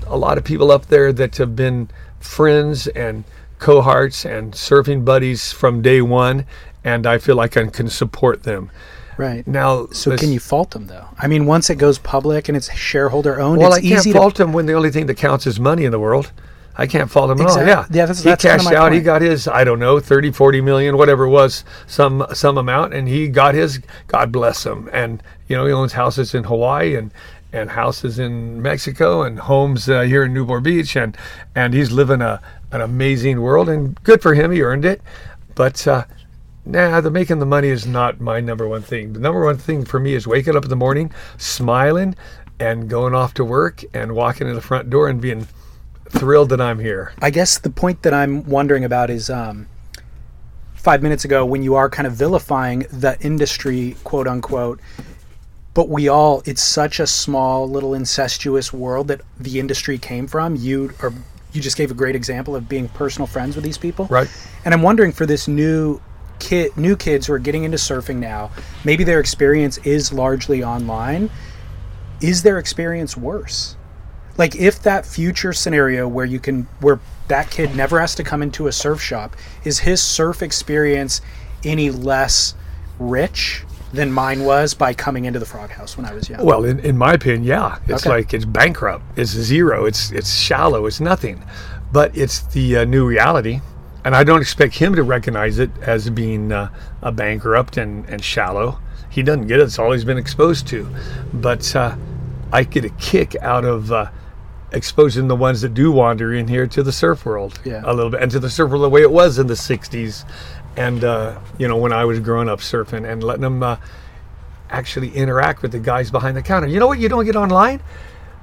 [0.07, 1.89] a lot of people up there that have been
[2.19, 3.23] friends and
[3.59, 6.45] cohorts and surfing buddies from day one.
[6.83, 8.69] And I feel like I can support them
[9.17, 9.45] Right.
[9.47, 11.05] now So can you fault them though?
[11.19, 14.39] I mean, once it goes public and it's shareholder owned, Well, it's I can't fault
[14.39, 16.31] him when the only thing that counts is money in the world.
[16.75, 17.67] I can't fault him Exact- at all.
[17.67, 18.91] Yeah, yeah, that's- he that's cashed out.
[18.93, 22.93] He got his, I don't know, 30, 40 million, whatever it was, some some amount,
[22.95, 23.79] and he got his.
[24.07, 24.89] God bless him.
[24.91, 27.11] And you know, he owns houses in Hawaii and
[27.51, 31.15] and houses in Mexico and homes uh, here in Newport Beach, and
[31.53, 33.69] and he's living a an amazing world.
[33.69, 34.99] And good for him, he earned it.
[35.53, 36.05] But uh,
[36.65, 39.13] Nah, the making the money is not my number one thing.
[39.13, 42.15] The number one thing for me is waking up in the morning, smiling,
[42.59, 45.47] and going off to work and walking in the front door and being
[46.09, 47.13] thrilled that I'm here.
[47.21, 49.67] I guess the point that I'm wondering about is um,
[50.73, 54.79] five minutes ago when you are kind of vilifying the industry, quote unquote.
[55.73, 60.55] But we all, it's such a small, little incestuous world that the industry came from.
[60.55, 61.11] You or
[61.51, 64.05] you just gave a great example of being personal friends with these people.
[64.05, 64.27] Right.
[64.65, 65.99] And I'm wondering for this new
[66.43, 68.51] kid, new kids who are getting into surfing now,
[68.83, 71.29] maybe their experience is largely online.
[72.21, 73.75] Is their experience worse?
[74.37, 78.41] Like if that future scenario where you can where that kid never has to come
[78.41, 81.21] into a surf shop, is his surf experience
[81.63, 82.55] any less
[82.99, 86.43] rich than mine was by coming into the frog house when I was young?
[86.43, 87.77] Well, in, in my opinion, yeah.
[87.87, 88.09] It's Okay.
[88.09, 89.03] like it's bankrupt.
[89.17, 89.85] It's zero.
[89.85, 90.87] It's it's shallow.
[90.87, 91.43] It's nothing.
[91.91, 93.61] But it's the uh, new reality,
[94.05, 96.69] and I don't expect him to recognize it as being uh,
[97.01, 98.79] a bankrupt and, and shallow.
[99.09, 99.63] He doesn't get it.
[99.63, 100.87] It's all he's been exposed to.
[101.33, 101.95] But uh,
[102.51, 104.09] I get a kick out of uh,
[104.71, 107.81] exposing the ones that do wander in here to the surf world Yeah.
[107.85, 110.25] a little bit, and to the surf world the way it was in the '60s,
[110.75, 113.63] and uh, you know when I was growing up surfing, and letting them.
[113.63, 113.77] Uh,
[114.69, 116.67] actually interact with the guys behind the counter.
[116.67, 117.79] You know what you don't get online?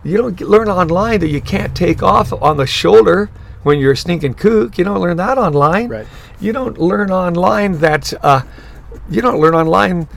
[0.05, 3.29] You don't learn online that you can't take off on the shoulder
[3.63, 4.79] when you're a stinking kook.
[4.79, 5.89] You don't learn that online.
[5.89, 6.07] Right.
[6.41, 8.43] You don't learn online that uh,
[9.09, 10.09] you don't learn online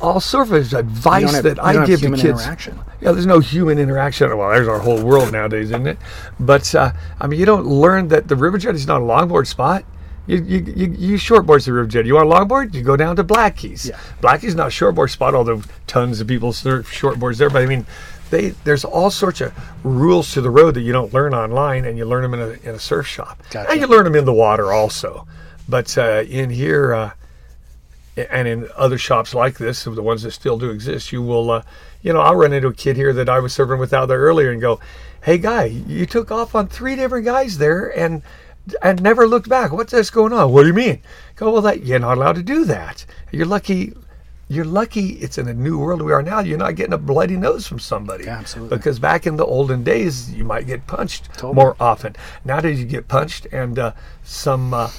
[0.00, 2.24] all surface advice have, that I give to kids.
[2.24, 2.78] interaction.
[3.00, 4.36] Yeah, there's no human interaction.
[4.36, 5.98] Well, there's our whole world nowadays, isn't it?
[6.38, 9.46] But uh, I mean, you don't learn that the river jet is not a longboard
[9.46, 9.84] spot.
[10.26, 12.06] You, you, you, you shortboards the river jet.
[12.06, 12.74] You want a longboard?
[12.74, 13.86] You go down to Blackie's.
[13.86, 13.98] Yeah.
[14.20, 17.50] Blackie's not a shortboard spot, although tons of people surf shortboards there.
[17.50, 17.86] But I mean,
[18.30, 19.52] they there's all sorts of
[19.84, 22.68] rules to the road that you don't learn online, and you learn them in a,
[22.68, 23.42] in a surf shop.
[23.50, 23.70] Gotcha.
[23.70, 25.26] And you learn them in the water also.
[25.68, 27.10] But uh, in here, uh,
[28.30, 31.62] and in other shops like this, the ones that still do exist, you will, uh,
[32.02, 34.18] you know, I'll run into a kid here that I was serving with out there
[34.18, 34.80] earlier and go,
[35.22, 38.22] "Hey, guy, you took off on three different guys there and
[38.82, 39.72] and never looked back.
[39.72, 40.52] What's this going on?
[40.52, 41.00] What do you mean?"
[41.36, 43.06] Go, well, that you're not allowed to do that.
[43.30, 43.94] You're lucky.
[44.50, 46.40] You're lucky it's in a new world we are now.
[46.40, 48.24] You're not getting a bloody nose from somebody.
[48.24, 48.76] Yeah, absolutely.
[48.76, 51.54] Because back in the olden days, you might get punched Totally.
[51.54, 52.16] more often.
[52.44, 53.92] Nowadays, you get punched, and uh,
[54.24, 54.90] some uh,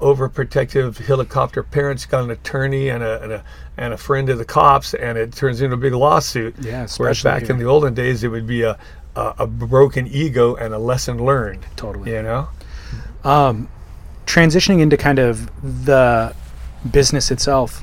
[0.00, 3.44] overprotective helicopter parents got an attorney and a, and a
[3.78, 6.54] and a friend of the cops, and it turns into a big lawsuit.
[6.60, 8.78] Yeah, Whereas back in the olden days, it would be a
[9.16, 11.64] a, a broken ego and a lesson learned.
[11.76, 12.12] Totally.
[12.12, 12.48] You know.
[14.26, 15.50] transitioning into kind of
[15.86, 16.34] the
[16.90, 17.82] business itself,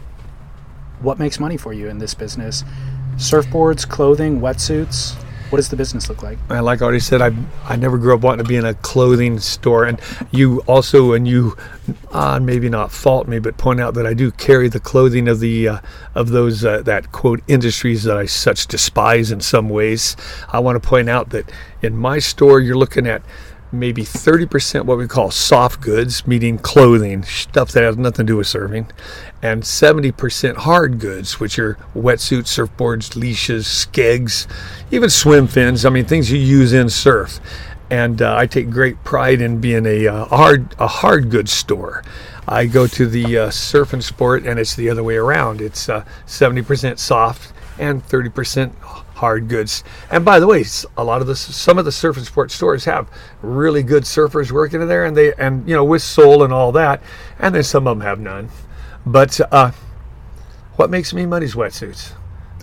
[1.06, 2.64] what makes money for you in this business?
[3.16, 5.16] Surfboards, clothing, wetsuits.
[5.52, 6.40] What does the business look like?
[6.50, 7.32] And like I already said, I
[7.64, 9.86] I never grew up wanting to be in a clothing store.
[9.86, 11.56] And you also, and you,
[12.12, 15.40] uh, maybe not fault me, but point out that I do carry the clothing of
[15.40, 15.80] the uh,
[16.16, 20.18] of those uh, that quote industries that I such despise in some ways.
[20.50, 21.50] I want to point out that
[21.84, 23.22] in my store, you're looking at
[23.72, 28.38] maybe 30% what we call soft goods, meaning clothing, stuff that has nothing to do
[28.38, 28.90] with surfing,
[29.42, 34.48] and 70% hard goods, which are wetsuits, surfboards, leashes, skegs,
[34.92, 35.86] even swim fins.
[35.86, 37.40] I mean, things you use in surf.
[37.90, 42.04] And uh, I take great pride in being a uh, hard a hard goods store.
[42.48, 45.62] I go to the uh, surf and sport, and it's the other way around.
[45.62, 48.74] It's uh, 70% soft and 30%
[49.16, 49.84] hard goods.
[50.12, 50.64] And by the way,
[50.98, 53.10] a lot of the some of the surf and sport stores have
[53.42, 56.72] really good surfers working in there, and they and you know with soul and all
[56.74, 57.02] that,
[57.40, 58.50] and then some of them have none.
[59.06, 59.72] But uh,
[60.76, 62.14] what makes me money is wetsuits.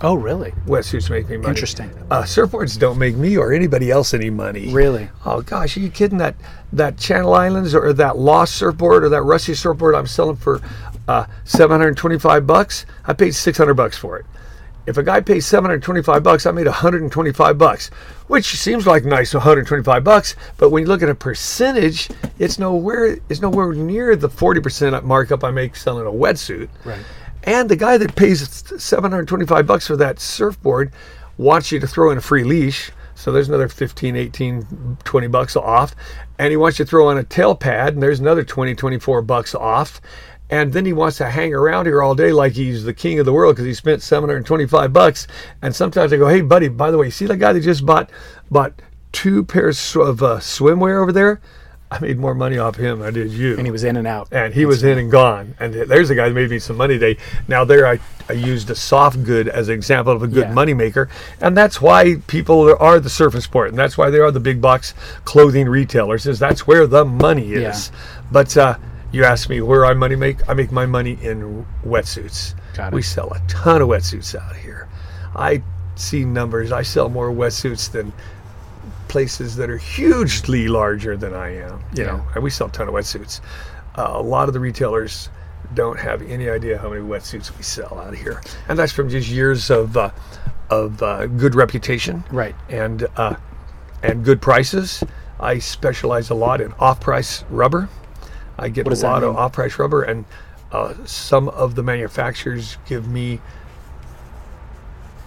[0.04, 0.50] Oh, really?
[0.66, 1.50] Wetsuits make me money.
[1.50, 1.88] Interesting.
[2.10, 4.72] Uh, surfboards don't make me or anybody else any money.
[4.72, 5.08] Really?
[5.24, 6.18] Oh gosh, are you kidding?
[6.18, 6.34] That
[6.72, 10.60] that Channel Islands or that Lost surfboard or that Rusty surfboard I'm selling for
[11.06, 12.84] uh, 725 bucks.
[13.06, 14.26] I paid 600 bucks for it.
[14.84, 17.88] If a guy pays 725 bucks, I made 125 bucks,
[18.26, 20.34] which seems like nice 125 bucks.
[20.56, 25.44] But when you look at a percentage, it's nowhere it's nowhere near the 40% markup
[25.44, 26.68] I make selling a wetsuit.
[26.84, 27.04] Right.
[27.44, 28.40] And the guy that pays
[28.78, 30.92] 725 bucks for that surfboard
[31.38, 32.92] wants you to throw in a free leash.
[33.14, 35.94] So there's another 15, 18, 20 bucks off.
[36.38, 39.22] And he wants you to throw on a tail pad, and there's another 20, 24
[39.22, 40.00] bucks off.
[40.52, 43.24] And then he wants to hang around here all day like he's the king of
[43.24, 45.26] the world because he spent 725 bucks.
[45.62, 48.10] And sometimes I go, hey, buddy, by the way, see that guy that just bought
[48.50, 48.74] bought
[49.12, 51.40] two pairs of uh, swimwear over there?
[51.90, 54.06] I made more money off him than I did you And he was in and
[54.06, 54.28] out.
[54.32, 55.54] and he was in and gone.
[55.58, 57.18] And there's a guy that made me some money today.
[57.48, 60.52] Now there, I, I used a soft good as an example of a good Yeah.
[60.54, 61.08] money maker,
[61.40, 64.40] and that's why people are the surface and sport, and that's why they are the
[64.40, 64.92] big box
[65.26, 66.26] clothing retailers.
[66.26, 67.90] Is that's where the money is.
[68.30, 68.76] But uh,
[69.12, 70.48] you ask me where I money make.
[70.48, 72.54] I make my money in wetsuits.
[72.92, 74.88] We sell a ton of wetsuits out here.
[75.36, 75.62] I
[75.96, 76.72] see numbers.
[76.72, 78.12] I sell more wetsuits than
[79.08, 81.84] places that are hugely larger than I am.
[81.94, 83.40] You know, and we sell a ton of wetsuits.
[83.96, 85.28] Uh, a lot of the retailers
[85.74, 89.28] don't have any idea how many wetsuits we sell out here, and that's from just
[89.28, 90.10] years of uh,
[90.70, 92.54] of uh, good reputation, Right.
[92.70, 93.36] and uh,
[94.02, 95.04] and good prices.
[95.40, 97.88] I specialize a lot in off-price rubber.
[98.58, 100.24] I get a lot of off-price rubber, and
[100.70, 103.40] uh, some of the manufacturers give me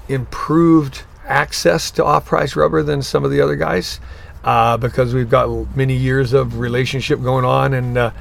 [0.07, 3.99] improved access to off-price rubber than some of the other guys
[4.43, 8.11] uh, because we've got many years of relationship going on, and uh,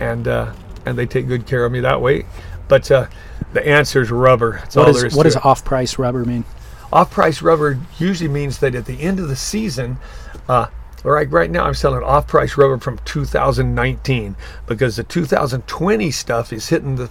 [0.00, 0.52] and uh,
[0.86, 2.24] and they take good care of me that way.
[2.68, 3.06] But uh,
[3.52, 4.52] the answer is rubber.
[4.52, 5.44] That's What all is there is what does it.
[5.44, 6.44] off-price rubber mean?
[6.92, 9.98] Off-price rubber usually means that at the end of the season,
[11.04, 14.36] uh, like right now, I'm selling off-price rubber from 2019
[14.66, 17.10] because the 2020 stuff is hitting the,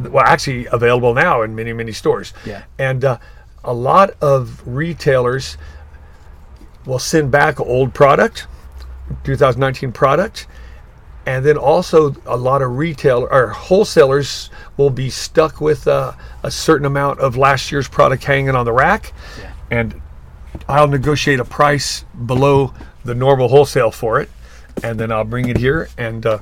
[0.00, 2.32] well, actually available now in many many stores.
[2.44, 2.64] Yeah.
[2.78, 3.18] And uh,
[3.64, 5.56] a lot of retailers
[6.86, 8.46] will send back old product,
[9.24, 10.46] 2019 product,
[11.26, 16.50] and then also a lot of retail or wholesalers will be stuck with uh, a
[16.50, 19.52] certain amount of last year's product hanging on the rack, Yeah.
[19.70, 20.00] and
[20.68, 24.30] I'll negotiate a price below the normal wholesale for it,
[24.82, 26.38] and then I'll bring it here and uh,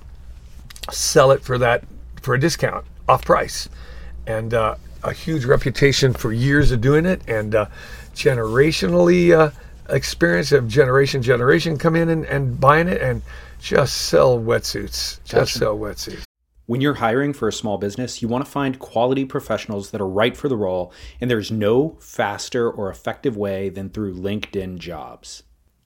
[0.90, 1.84] sell it for that
[2.22, 3.68] for a discount off price,
[4.26, 7.66] and uh, a huge reputation for years of doing it, and uh,
[8.14, 9.50] generationally uh,
[9.88, 13.22] experience of generation generation come in and, and buying it and
[13.60, 15.58] just sell wetsuits, just Gotcha.
[15.58, 16.22] sell wetsuits.
[16.66, 20.08] When you're hiring for a small business, you want to find quality professionals that are
[20.08, 25.42] right for the role, and there's no faster or effective way than through LinkedIn jobs.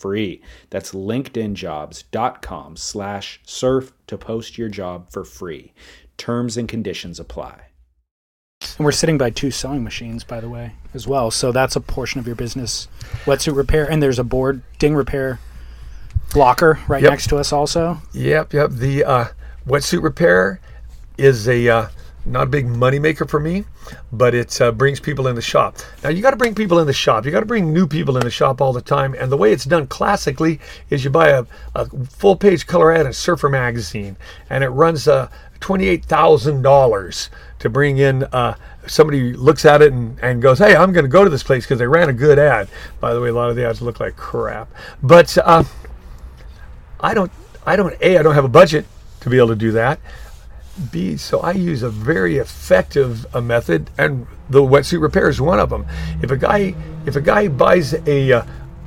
[0.00, 0.40] free.
[0.70, 5.72] That's linkedinjobs.com slash surf to post your job for free.
[6.16, 7.66] Terms and conditions apply.
[8.76, 11.30] And we're sitting by two sewing machines, by the way, as well.
[11.30, 12.88] So that's a portion of your business.
[13.24, 15.38] Wetsuit repair, and there's a board ding repair
[16.32, 17.10] blocker right Yep.
[17.10, 17.98] next to us also.
[18.12, 18.70] Yep, yep.
[18.70, 19.24] The uh,
[19.66, 20.60] wetsuit repair
[21.18, 21.86] is a uh,
[22.26, 23.64] not a big money maker for me,
[24.12, 25.78] but it uh, brings people in the shop.
[26.02, 27.24] Now you got to bring people in the shop.
[27.24, 29.14] You got to bring new people in the shop all the time.
[29.14, 33.06] And the way it's done classically is you buy a, a full page color ad
[33.06, 34.16] in Surfer magazine,
[34.50, 35.28] and it runs uh,
[35.60, 38.24] twenty-eight thousand dollars to bring in.
[38.24, 38.54] Uh,
[38.86, 41.64] somebody looks at it and, and goes, "Hey, I'm going to go to this place
[41.64, 42.68] because they ran a good ad."
[43.00, 44.68] By the way, a lot of the ads look like crap,
[45.02, 45.36] but.
[45.38, 45.64] Uh,
[47.02, 47.32] I don't,
[47.64, 48.84] I don't, A, I don't have a budget
[49.20, 50.00] to be able to do that.
[50.90, 55.60] B, so I use a very effective uh, method, and the wetsuit repair is one
[55.60, 55.86] of them.
[56.22, 56.74] If a guy,
[57.06, 58.42] if a guy buys a, uh,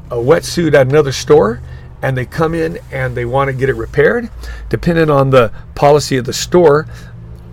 [0.09, 1.61] a wetsuit at another store,
[2.01, 4.29] and they come in and they want to get it repaired,
[4.69, 6.85] depending on the policy of the store,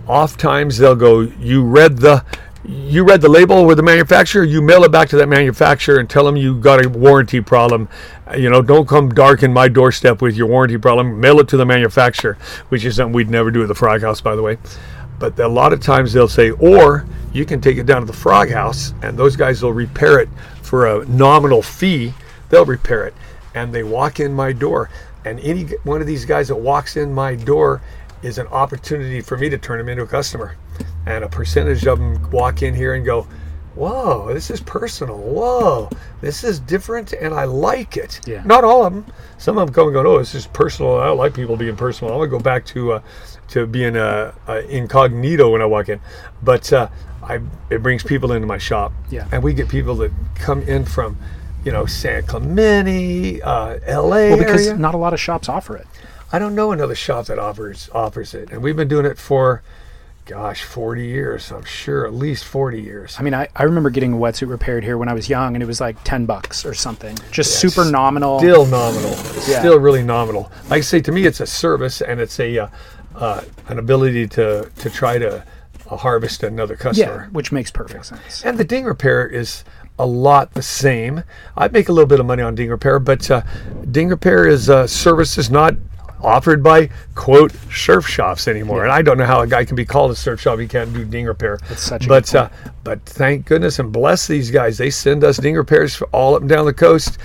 [0.07, 2.25] oftentimes they'll go, "You read the."
[2.63, 4.43] You read the label with the manufacturer.
[4.43, 7.89] You mail it back to that manufacturer and tell them you got a warranty problem.
[8.37, 11.19] You know, don't come darken my doorstep with your warranty problem.
[11.19, 12.37] Mail it to the manufacturer,
[12.69, 14.59] which is something we'd never do at the Frog House, by the way.
[15.17, 18.13] But a lot of times they'll say, or you can take it down to the
[18.13, 20.29] Frog House, and those guys will repair it
[20.61, 22.13] for a nominal fee.
[22.49, 23.15] They'll repair it,
[23.55, 24.91] and they walk in my door.
[25.25, 27.81] And any one of these guys that walks in my door
[28.21, 30.57] is an opportunity for me to turn them into a customer.
[31.05, 33.27] And a percentage of them walk in here and go,
[33.75, 35.17] Whoa, this is personal.
[35.17, 38.19] Whoa, this is different, and I like it.
[38.27, 38.43] Yeah.
[38.43, 39.05] Not all of them.
[39.37, 40.97] Some of them come and go, "Oh, this is personal.
[40.97, 42.13] I don't like people being personal.
[42.13, 43.01] I want to go back to uh,
[43.49, 46.01] to being uh, uh, incognito when I walk in."
[46.43, 46.89] But uh,
[47.23, 48.91] I it brings people into my shop.
[49.09, 49.27] Yeah.
[49.31, 51.17] And we get people that come in from,
[51.63, 54.31] you know, San Clemente, uh, L.A.
[54.31, 54.77] Well, because area.
[54.77, 55.87] not a lot of shops offer it.
[56.33, 59.63] I don't know another shop that offers offers it, and we've been doing it for,
[60.31, 61.51] gosh, 40 years.
[61.51, 63.17] I'm sure at least 40 years.
[63.19, 65.61] I mean, I, I remember getting a wetsuit repaired here when I was young, and
[65.61, 67.17] it was like 10 bucks or something.
[67.31, 67.73] Just Yes.
[67.73, 68.39] super nominal.
[68.39, 69.11] Still nominal.
[69.45, 69.59] Yeah.
[69.59, 70.49] Still really nominal.
[70.69, 72.67] Like I say, to me, it's a service and it's a uh,
[73.15, 75.43] uh, an ability to to try to
[75.89, 77.29] uh, harvest another yeah, customer.
[77.33, 78.45] which makes perfect sense.
[78.45, 79.65] And the ding repair is
[79.99, 81.23] a lot the same.
[81.57, 83.41] I make a little bit of money on ding repair, but uh,
[83.91, 85.75] ding repair is uh, services not
[86.23, 88.83] offered by quote surf shops anymore.
[88.83, 90.93] And I don't know how a guy can be called a surf shop he can't
[90.93, 91.59] do ding repair.
[91.69, 92.49] That's such a but uh,
[92.83, 94.77] but thank goodness and bless these guys.
[94.77, 97.17] They send us ding repairs for all up and down the coast.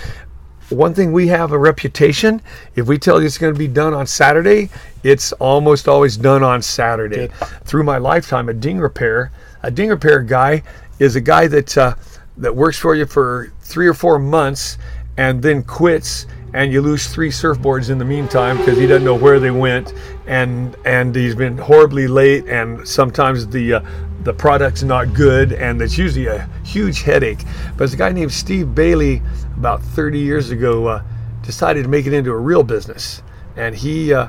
[0.68, 2.42] One thing we have a reputation.
[2.74, 4.68] If we tell you it's going to be done on Saturday,
[5.04, 7.28] it's almost always done on Saturday.
[7.28, 7.32] Good.
[7.64, 9.30] Through my lifetime, a ding repair,
[9.62, 10.64] a ding repair guy
[10.98, 11.94] is a guy that uh,
[12.38, 14.78] that works for you for three or four months
[15.16, 19.14] and then quits, and you lose three surfboards in the meantime because he doesn't know
[19.14, 19.92] where they went,
[20.26, 23.80] and and he's been horribly late, and sometimes the uh,
[24.22, 27.44] the product's not good, and it's usually a huge headache.
[27.72, 29.20] But there's a guy named Steve Bailey
[29.58, 31.02] about 30 years ago uh,
[31.42, 33.22] decided to make it into a real business,
[33.54, 34.14] and he.
[34.14, 34.28] Uh,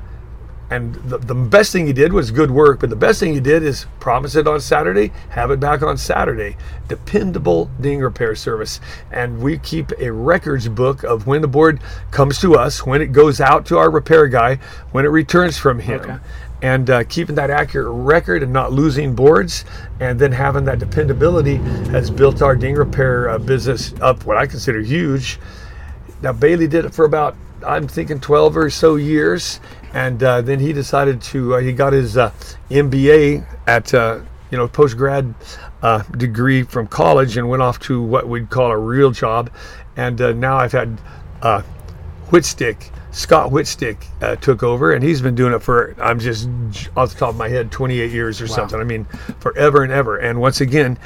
[0.70, 3.40] and the, the best thing he did was good work, but the best thing he
[3.40, 6.58] did is promise it on Saturday, have it back on Saturday.
[6.90, 8.82] Dependable ding repair service.
[9.10, 11.80] And we keep a records book of when the board
[12.12, 14.60] comes to us, when it goes out to our repair guy,
[14.92, 16.02] when it returns from him.
[16.02, 16.18] Okay.
[16.62, 19.64] And uh, keeping that accurate record and not losing boards,
[20.00, 21.58] and then having that dependability
[21.92, 25.40] has built our ding repair uh, business up what I consider huge.
[26.22, 29.60] Now Bailey did it for about I'm thinking 12 or so years,
[29.94, 31.56] and uh, then he decided to.
[31.56, 32.32] Uh, he got his uh,
[32.70, 34.20] MBA at uh,
[34.52, 35.34] you know post grad
[35.82, 39.50] uh, degree from college and went off to what we'd call a real job.
[39.96, 41.00] And uh, now I've had
[41.42, 41.62] uh,
[42.28, 42.92] Whitstick.
[43.12, 46.48] Scott Whitstick uh, took over, and he's been doing it for, I'm just
[46.96, 48.80] off the top of my head, 28 years or something.
[48.80, 49.06] I mean,
[49.40, 50.18] forever and ever.
[50.18, 51.00] And once again,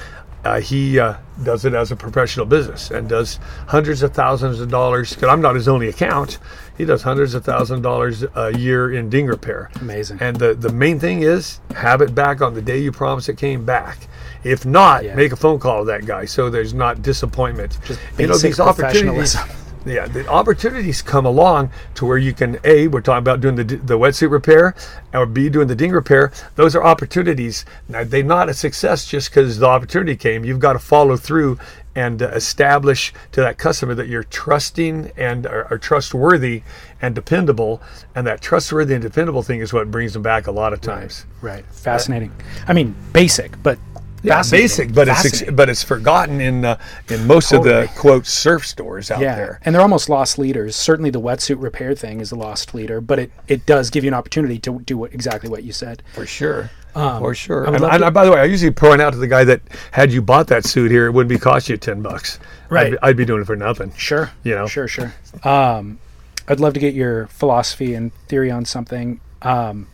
[0.44, 4.70] uh, he uh, does it as a professional business and does hundreds of thousands of
[4.70, 5.14] dollars.
[5.14, 6.40] Because I'm not his only account,
[6.78, 9.70] he does hundreds of thousands of dollars a year in ding repair.
[9.80, 10.18] Amazing.
[10.22, 13.38] And the, the main thing is have it back on the day you promised it
[13.38, 14.08] came back.
[14.44, 15.16] If not, Yeah.
[15.16, 17.78] make a phone call to that guy so there's not disappointment.
[17.86, 19.36] Just you know, these opportunities.
[19.84, 23.64] Yeah, the opportunities come along to where you can a we're talking about doing the
[23.64, 24.76] the wetsuit repair,
[25.12, 26.32] or b doing the ding repair.
[26.56, 27.66] Those are opportunities.
[27.90, 30.46] Now they're not a success just because the opportunity came.
[30.46, 31.58] You've got to follow through
[31.96, 36.64] and uh, establish to that customer that you're trusting and are, are trustworthy
[37.02, 37.82] and dependable.
[38.16, 41.26] And that trustworthy and dependable thing is what brings them back a lot of times.
[41.42, 41.66] Right.
[41.66, 42.32] Fascinating.
[42.68, 43.78] I mean, basic, but
[44.24, 46.78] Yeah, basic, but it's but it's forgotten in uh,
[47.10, 49.60] in most of the quote surf stores out yeah, there.
[49.66, 50.76] and they're almost lost leaders.
[50.76, 54.10] Certainly, the wetsuit repair thing is a lost leader, but it, it does give you
[54.10, 56.04] an opportunity to do what, exactly what you said.
[56.14, 56.70] For sure.
[56.94, 57.68] For sure.
[57.68, 59.62] I And, love and by the way, I usually point out to the guy that
[59.92, 62.40] had you bought that suit here, it wouldn't be cost you ten bucks.
[62.70, 62.88] Right.
[62.88, 63.94] I'd be, I'd be doing it for nothing.
[63.96, 64.32] Sure.
[64.44, 64.68] You know?
[64.68, 65.14] Sure, sure.
[65.44, 66.00] Um,
[66.48, 69.22] I'd love to get your philosophy and theory on something.
[69.42, 69.88] Um,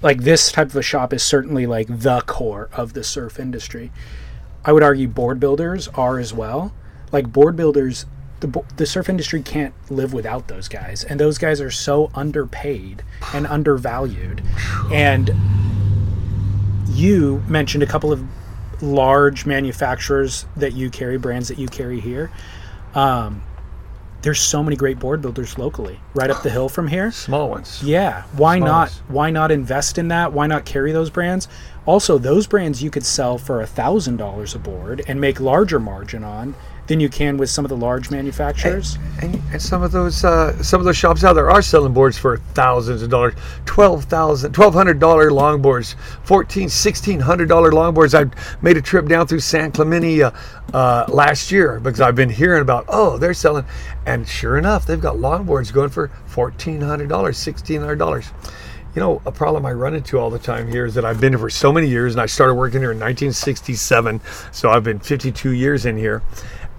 [0.00, 3.90] like this type of a shop is certainly like the core of the surf industry.
[4.64, 6.72] I would argue board builders are as well.
[7.10, 8.06] Like board builders,
[8.40, 13.02] the the surf industry can't live without those guys, and those guys are so underpaid
[13.34, 14.42] and undervalued.
[14.92, 15.30] And
[16.98, 18.22] you mentioned a couple of
[18.82, 22.30] large manufacturers that you carry, brands that you carry here.
[22.94, 23.42] Um,
[24.22, 27.12] there's so many great board builders locally, right up the hill from here.
[27.12, 27.80] Small ones.
[27.84, 28.88] Yeah, why Small not?
[28.88, 29.02] ones.
[29.08, 30.32] Why not invest in that?
[30.32, 31.46] Why not carry those brands?
[31.86, 35.78] Also, those brands you could sell for a thousand dollars a board and make larger
[35.78, 36.54] margin on
[36.88, 38.98] than you can with some of the large manufacturers.
[39.20, 42.18] And, and some of those uh, some of those shops out there are selling boards
[42.18, 43.34] for thousands of dollars,
[43.66, 48.14] twelve thousand, twelve hundred dollar longboards, fourteen, sixteen hundred dollar longboards.
[48.18, 48.30] I
[48.62, 50.30] made a trip down through San Clemente uh,
[50.72, 53.66] uh, last year because I've been hearing about oh they're selling,
[54.06, 58.30] and sure enough they've got longboards going for fourteen hundred dollars, sixteen hundred dollars.
[58.94, 61.32] You know, a problem I run into all the time here is that I've been
[61.32, 64.20] here for so many years, and I started working here in 1967,
[64.50, 66.22] so I've been 52 years in here.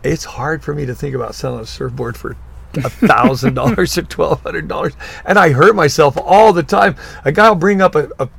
[0.03, 2.37] It's hard for me to think about selling a surfboard for
[2.75, 4.93] a thousand dollars or twelve hundred dollars,
[5.25, 6.95] and I hurt myself all the time.
[7.25, 8.29] A guy will bring up a, a,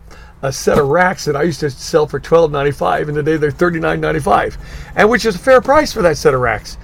[0.43, 3.37] a set of racks that I used to sell for twelve ninety five, and today
[3.37, 4.57] they're thirty nine ninety five,
[4.95, 6.79] and which is a fair price for that set of racks.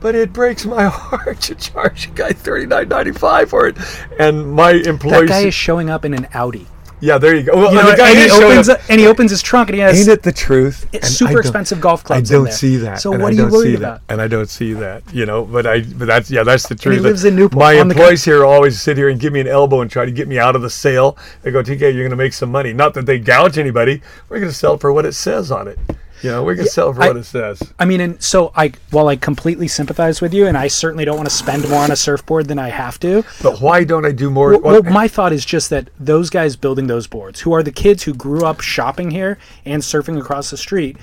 [0.00, 3.76] But it breaks my heart to charge a guy thirty nine ninety five for it,
[4.18, 6.66] and my That guy is showing up in an Audi.
[7.00, 7.54] Yeah, there you go.
[7.56, 9.68] Well, You and know, the guy and, he opens up- and he opens his trunk
[9.70, 10.86] and he has Ain't it the truth?
[10.92, 13.00] It's And super expensive golf clubs I don't see that.
[13.00, 14.02] So what I are you worried see about?
[14.08, 15.02] And I don't see that.
[15.12, 16.96] You know, but I, but that's yeah, that's the truth.
[16.96, 19.80] he lives in Newport, My employees here always sit here and give me an elbow
[19.80, 21.16] and try to get me out of the sale.
[21.42, 22.72] They go, TK, you're going to make some money.
[22.72, 24.02] Not that they gouge anybody.
[24.28, 25.78] We're going to sell for what it says on it.
[26.22, 27.62] You know, we're going to sell for I- what it says.
[27.78, 31.16] I mean, and so I, while I completely sympathize with you, and I certainly don't
[31.16, 33.24] want to spend more on a surfboard than I have to.
[33.42, 34.50] But why don't I do more?
[34.50, 37.62] Well, well, well, my thought is just that those guys building those boards, who are
[37.62, 40.96] the kids who grew up shopping here and surfing across the street,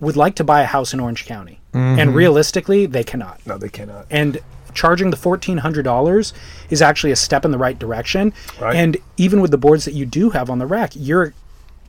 [0.00, 2.16] would like to buy a house in Orange County, and mm-hmm.
[2.16, 3.40] realistically, they cannot.
[3.46, 4.06] no, they cannot.
[4.10, 4.38] And
[4.72, 6.32] charging the fourteen hundred dollars
[6.70, 8.32] is actually a step in the right direction.
[8.60, 8.76] Right.
[8.76, 11.34] And even with the boards that you do have on the rack, you're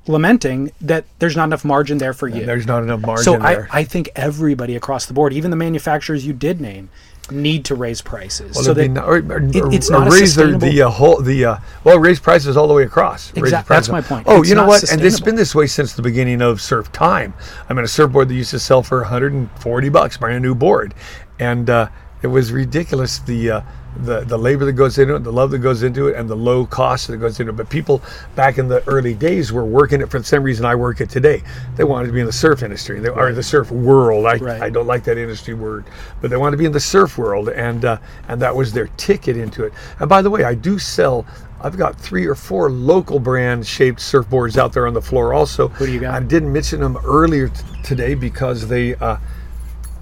[0.07, 2.45] lamenting that there's not enough margin there for you.
[2.45, 3.67] There's not enough margin So I, there.
[3.71, 6.89] I think everybody across the board, even the manufacturers you did name,
[7.29, 10.57] need to raise prices Well, so that not- or, or, it- it's not raise the,
[10.57, 13.27] the uh, whole the uh, well raise prices all the way across.
[13.29, 13.87] Raise the Exact- prices.
[13.87, 14.27] that's my point.
[14.27, 14.91] Oh, It's you know what?
[14.91, 17.33] And it's been this way since the beginning of surf time.
[17.69, 20.93] I mean, a surfboard that used to sell for 140 bucks, brand new board,
[21.39, 21.87] and uh,
[22.21, 23.19] it was ridiculous.
[23.19, 23.61] The uh,
[23.97, 26.35] the the labor that goes into it, the love that goes into it, and the
[26.35, 27.55] low cost that goes into it.
[27.55, 28.01] But people
[28.35, 31.09] back in the early days were working it for the same reason I work it
[31.09, 31.43] today.
[31.75, 34.25] They wanted to be in the surf industry, they, or the surf world.
[34.25, 34.61] I, Right.
[34.61, 35.85] I don't like that industry word,
[36.21, 38.87] but they wanted to be in the surf world, and uh, and that was their
[38.97, 39.73] ticket into it.
[39.99, 41.25] And by the way, I do sell.
[41.63, 45.33] I've got three or four local brand shaped surfboards out there on the floor.
[45.33, 46.15] Also, Who do you got?
[46.15, 48.95] I didn't mention them earlier t- today because they.
[48.95, 49.17] Uh,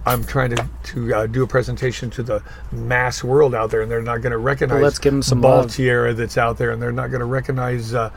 [0.05, 2.41] I'm trying to to uh, do a presentation to the
[2.71, 4.81] mass world out there, and they're not going to recognize.
[4.81, 5.67] let's give 'em some love.
[5.67, 7.93] Baltiera that's out there, and they're not going to recognize.
[7.93, 8.09] Uh,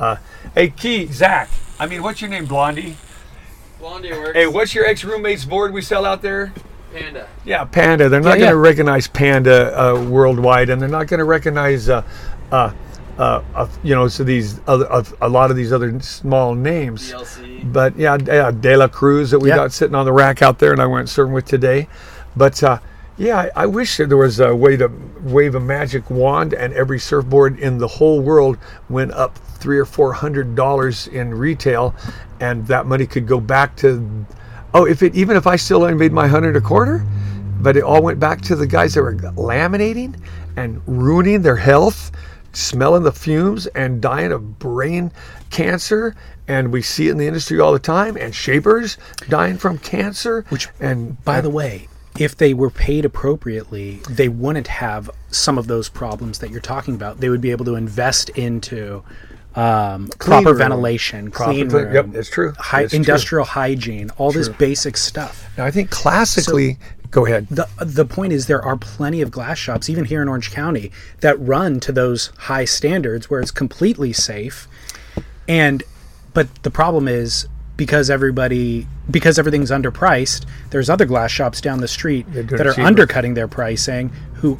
[0.00, 0.16] uh,
[0.54, 1.48] hey, Key, Zach.
[1.80, 2.96] I mean, what's your name, Blondie?
[3.78, 4.34] Blondie works.
[4.36, 6.52] Hey, what's your ex roommate's board we sell out there?
[6.92, 7.28] Panda.
[7.44, 8.08] Yeah, Panda.
[8.08, 8.70] They're not Yeah, going to yeah.
[8.70, 11.88] recognize Panda uh, worldwide, and they're not going to recognize
[13.18, 16.54] uh, uh, uh, you know, so these other of a lot of these other small
[16.54, 17.12] names.
[17.12, 17.72] DLC.
[17.72, 19.56] But yeah, yeah, De La Cruz that we Yeah.
[19.56, 21.88] got sitting on the rack out there, and I went surfing with today.
[22.36, 22.78] But uh,
[23.16, 24.90] yeah, I, I wish there was a way to
[25.22, 28.56] wave a magic wand and every surfboard in the whole world
[28.88, 31.94] went up three or four hundred dollars in retail,
[32.40, 34.24] and that money could go back to.
[34.74, 37.04] Oh, if it even if I still only made my hundred a quarter,
[37.60, 40.14] but it all went back to the guys that were laminating
[40.56, 42.12] and ruining their health,
[42.52, 45.12] smelling the fumes and dying of brain
[45.50, 46.14] cancer.
[46.46, 48.16] And we see it in the industry all the time.
[48.16, 48.96] And shapers
[49.28, 50.44] dying from cancer.
[50.48, 51.88] Which, and By the way,
[52.18, 56.94] if they were paid appropriately, they wouldn't have some of those problems that you're talking
[56.94, 57.20] about.
[57.20, 59.04] They would be able to invest into
[59.54, 60.58] um, proper room.
[60.58, 62.54] ventilation, Proper clean room, yep, it's true.
[62.58, 62.98] Hi- It's true.
[62.98, 65.50] industrial hygiene, all this basic stuff.
[65.58, 66.78] Now, I think classically,
[67.10, 67.48] go ahead.
[67.48, 70.90] The the point is there are plenty of glass shops, even here in Orange County,
[71.20, 74.68] that run to those high standards where it's completely safe.
[75.46, 75.82] And
[76.34, 81.88] but the problem is because everybody because everything's underpriced, there's other glass shops down the
[81.88, 82.86] street that are cheaper.
[82.86, 84.58] undercutting their pricing who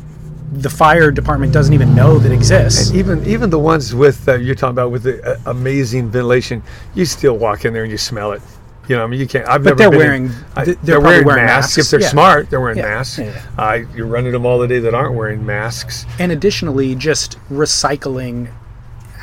[0.51, 2.88] the fire department doesn't even know that exists.
[2.88, 6.62] And Even even the ones with uh, you're talking about with the uh, amazing ventilation,
[6.94, 8.40] you still walk in there and you smell it.
[8.89, 9.47] You know, I mean, you can't.
[9.47, 11.76] I've But never they're been in- wearing- I- they're they're, wearing, wearing masks.
[11.76, 12.09] masks, If they're yeah.
[12.09, 13.18] smart, they're wearing Yeah, masks.
[13.18, 13.32] yeah.
[13.59, 16.07] Uh, you're running them all the day that aren't wearing masks.
[16.18, 18.49] and additionally just recycling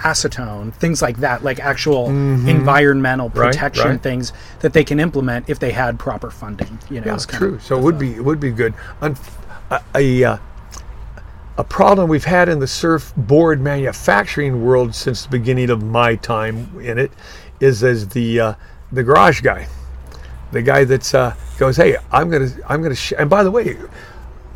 [0.02, 3.40] acetone things like that like actual environmental Mm-hmm.
[3.40, 4.02] Right, protection right.
[4.04, 7.58] things that they can implement if they had proper funding you know Yeah, true.
[7.60, 8.76] So it would be it would be good.
[9.02, 9.18] Un-
[9.72, 10.38] a a, uh,
[11.58, 16.70] a problem we've had in the surfboard manufacturing world since the beginning of my time
[16.80, 17.12] in it
[17.60, 18.54] is as the uh,
[18.92, 19.68] the garage guy,
[20.52, 22.96] the guy that's uh, goes, hey, I'm gonna I'm gonna.
[22.96, 23.14] Sh-.
[23.18, 23.78] And by the way.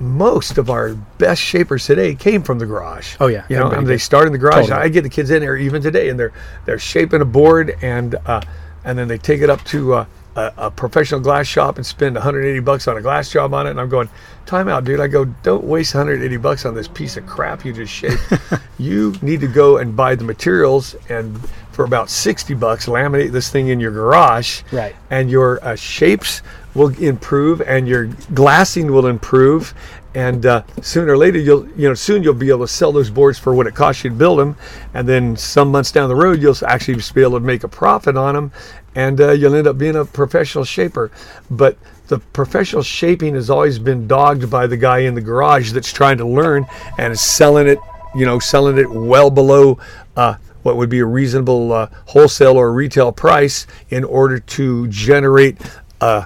[0.02, 3.18] Most of our best shapers today came from the garage.
[3.20, 4.70] Oh, yeah, you know, and they start in the garage.
[4.70, 4.80] Totally.
[4.80, 6.32] I get the kids in there even today, and they're
[6.64, 8.40] they're shaping a board, and uh,
[8.86, 10.06] and then they take it up to uh,
[10.36, 13.72] a, a professional glass shop and spend 180 bucks on a glass job on it.
[13.72, 14.10] And I'm going,
[14.46, 15.00] time out, dude.
[15.00, 18.22] I go, don't waste 180 bucks on this piece of crap you just shaped.
[18.78, 21.40] you need to go and buy the materials and
[21.72, 24.64] for about 60 bucks, laminate this thing in your garage.
[24.72, 24.96] Right.
[25.12, 26.42] And your uh, shapes
[26.76, 29.74] will improve and your glassing will improve
[30.16, 33.10] and uh, sooner or later you'll you know soon you'll be able to sell those
[33.10, 34.56] boards for what it costs you to build them
[34.94, 37.68] and then some months down the road you'll actually just be able to make a
[37.68, 38.52] profit on them
[38.96, 41.12] and uh, you'll end up being a professional shaper
[41.50, 41.78] but
[42.08, 46.18] the professional shaping has always been dogged by the guy in the garage that's trying
[46.18, 46.66] to learn
[46.98, 47.80] and is selling it
[48.16, 49.78] you know selling it well below
[50.16, 55.58] uh, what would be a reasonable uh, wholesale or retail price in order to generate
[56.02, 56.26] uh,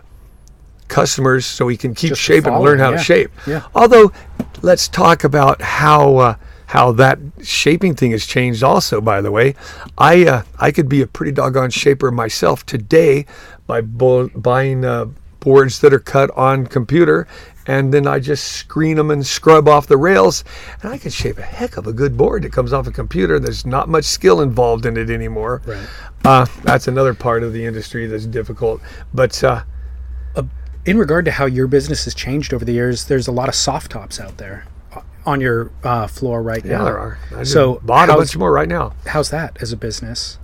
[0.88, 3.32] customers so he can keep Just shaping and learn how following, to shape.
[3.48, 3.68] Yeah.
[3.76, 4.12] Although,
[4.62, 6.36] let's talk about how uh,
[6.74, 8.64] how that shaping thing has changed.
[8.64, 9.54] Also, by the way,
[9.96, 13.28] I uh, I could be a pretty doggone shaper myself today
[13.68, 15.06] by bu- buying uh,
[15.40, 17.28] boards that are cut on computer.
[17.68, 20.44] And then I just screen them and scrub off the rails,
[20.82, 23.40] and I can shape a heck of a good board that comes off a computer.
[23.40, 25.62] There's not much skill involved in it anymore.
[25.66, 25.88] Right.
[26.26, 28.82] Uh, that's another part of the industry that's difficult.
[29.14, 29.64] But uh,
[30.86, 33.56] in regard to how your business has changed over the years there's a lot of
[33.56, 34.73] soft tops out there uh,
[35.26, 37.20] on your uh, floor right yeah, now there are.
[37.36, 38.94] I so bought a bunch more right now.
[39.06, 40.38] how's that as a business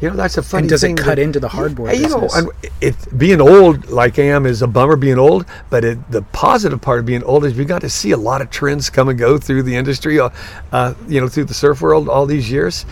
[0.00, 2.34] You know, that's a funny and does it cut that- into the hardboard you business
[2.36, 2.50] and
[2.80, 6.80] it being old like I am is a bummer being old, but it, the positive
[6.80, 9.18] part of being old is we got to see a lot of trends come and
[9.18, 10.30] go through the industry, uh,
[10.72, 12.84] uh, you know, through the surf world all these years.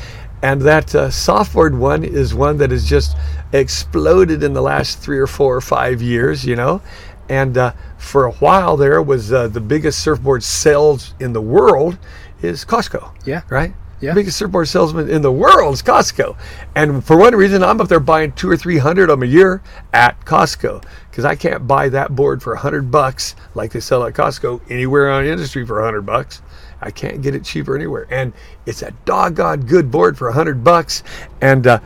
[0.42, 3.16] And that uh, softboard one is one that has just
[3.52, 6.80] exploded in the last three or four or five years, you know.
[7.28, 11.98] And uh, for a while there was uh, the biggest surfboard sales in the world
[12.42, 13.14] is Costco.
[13.24, 13.42] Yeah.
[13.48, 13.74] Right?
[14.00, 14.14] Yeah.
[14.14, 16.36] Biggest surfboard salesman in the world is Costco.
[16.74, 19.32] And for one reason, I'm up there buying two or three hundred of them a
[19.32, 19.62] year
[19.92, 24.02] at Costco because I can't buy that board for a hundred bucks like they sell
[24.04, 26.42] at Costco anywhere on the industry for a hundred bucks.
[26.80, 28.32] I can't get it cheaper anywhere, and
[28.66, 31.04] it's a doggone good board for a hundred bucks.
[31.40, 31.78] And uh,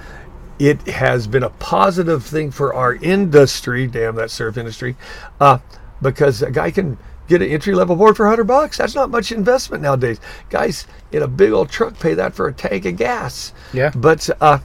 [0.59, 3.87] it has been a positive thing for our industry.
[3.87, 4.97] Damn that surf industry,
[5.41, 5.59] uh,
[6.01, 6.99] because a guy can
[7.29, 8.79] get an entry level board for 100 bucks.
[8.79, 10.21] That's not much investment nowadays.
[10.51, 13.53] Guys in a big old truck pay that for a tank of gas.
[13.73, 13.91] Yeah.
[13.95, 14.59] But uh,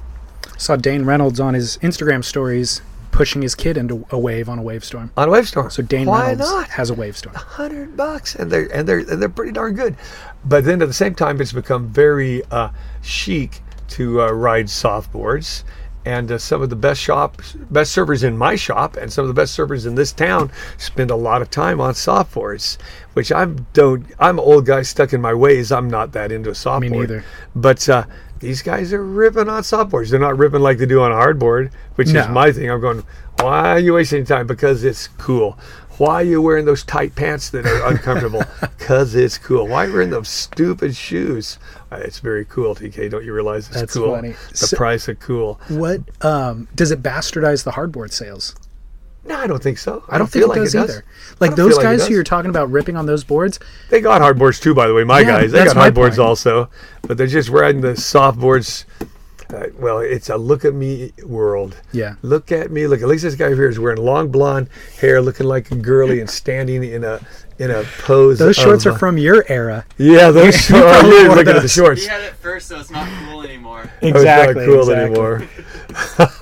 [0.58, 2.82] saw dane reynolds on his instagram stories
[3.12, 5.70] pushing his kid into a wave on a Wavestorm on a Wavestorm.
[5.70, 6.70] so dane why reynolds not?
[6.70, 9.96] has a Wavestorm hundred bucks, and they're and they're and they're pretty darn good.
[10.46, 12.70] But then at the same time, it's become very uh,
[13.02, 15.64] chic to uh, ride softboards,
[16.06, 19.28] and uh, some of the best shops, best servers in my shop, and some of
[19.28, 22.78] the best servers in this town spend a lot of time on softboards,
[23.14, 24.06] which I don't.
[24.20, 25.72] I'm an old guy stuck in my ways.
[25.72, 26.90] I'm not that into a softboard.
[26.92, 27.26] neither.
[27.56, 28.06] But uh,
[28.40, 30.10] these guys are ripping on softboards.
[30.10, 32.70] They're not ripping like they do on a hardboard, which is my thing.
[32.72, 33.04] I'm going,
[33.40, 34.48] why are you wasting time?
[34.48, 35.58] Because it's cool.
[35.98, 38.44] Why are you wearing those tight pants that are uncomfortable?
[38.80, 39.68] Because it's cool.
[39.68, 41.60] Why are you wearing those stupid shoes?
[41.92, 43.10] Uh, it's very cool, TK.
[43.12, 44.16] Don't you realize it's That's cool?
[44.16, 44.34] funny.
[44.52, 45.60] The So- price of cool.
[45.68, 48.56] What um, does it bastardize the hardboard sales?
[49.24, 50.04] No, I don't think so.
[50.10, 51.04] I don't, think it does like either.
[51.06, 54.20] I Like those like guys who you're talking about ripping on those boards, They got
[54.22, 55.04] hardboards too, by the way.
[55.04, 56.70] My Yeah, guys, they got hardboards also,
[57.04, 58.86] but they're just riding the soft boards.
[59.54, 61.78] Uh, well, it's a look at me world.
[61.92, 62.16] Yeah.
[62.22, 62.88] Look at me.
[62.88, 66.20] Look, at least this guy here is wearing long blonde hair, looking like a girly,
[66.20, 67.20] and standing in a
[67.60, 68.40] in a pose.
[68.40, 69.86] those shorts of, are from your era.
[69.98, 70.84] Yeah, those shorts.
[70.84, 71.74] Probably yeah, wore looking at the those.
[71.74, 72.04] shorts.
[72.04, 73.84] He had it first, so it's not cool anymore.
[74.02, 74.96] Oh, it's not cool exactly.
[74.96, 75.48] anymore.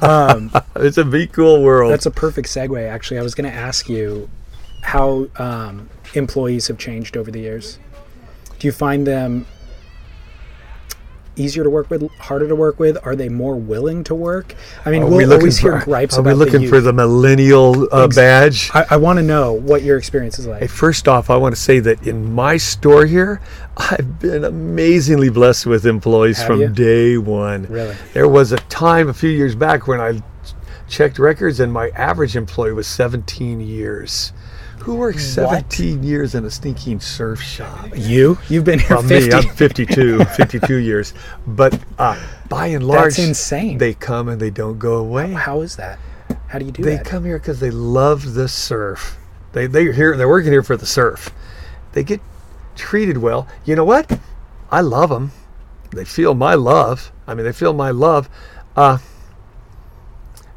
[0.02, 1.92] Um, It's a be cool world.
[1.92, 2.88] that's a perfect segue.
[2.88, 4.30] Actually, I was going to ask you
[4.84, 7.80] how um, employees have changed over the years.
[8.60, 9.48] Do you find them
[11.36, 12.98] easier to work with, harder to work with?
[13.06, 14.56] Are they more willing to work?
[14.86, 16.68] I mean, Are we we'll looking always hear for- gripes Are about we looking the
[16.68, 18.70] for the millennial uh, badge?
[18.74, 20.62] I, I want to know what your experience is like.
[20.62, 23.42] Hey, first off, I want to say that in my store here,
[23.78, 26.70] I've been amazingly blessed with employees Have from you?
[26.70, 27.64] day one.
[27.68, 27.96] Really?
[28.14, 30.22] There was a time a few years back when I
[30.90, 34.34] checked records and my average employee was 17 years.
[34.82, 37.90] Who works 17 years in a stinking surf shop?
[37.96, 38.38] You?
[38.48, 39.30] You've been here Well, 50.
[39.30, 41.14] me, I'm 52, 52 years.
[41.46, 43.78] But uh, by and large, that's insane.
[43.78, 45.32] they come and they don't go away.
[45.34, 46.00] How is that?
[46.48, 47.06] How do you do They that?
[47.06, 49.18] come here because they love the surf.
[49.54, 51.30] They they here they're working here for the surf.
[51.94, 52.22] They get
[52.76, 53.48] treated well.
[53.66, 54.20] You know what?
[54.72, 55.32] I love them.
[55.92, 57.12] They feel my love.
[57.28, 58.30] I mean, they feel my love.
[58.76, 59.00] Uh,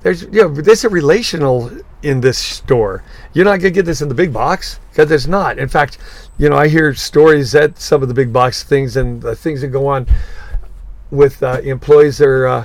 [0.02, 1.70] there's you know there's a relational
[2.02, 3.02] in this store.
[3.32, 5.58] You're not gonna get this in the big box because there's not.
[5.58, 5.98] In fact,
[6.38, 9.60] you know I hear stories at some of the big box things and the things
[9.60, 10.06] that go on
[11.10, 12.46] with uh, employees that are.
[12.46, 12.64] Uh,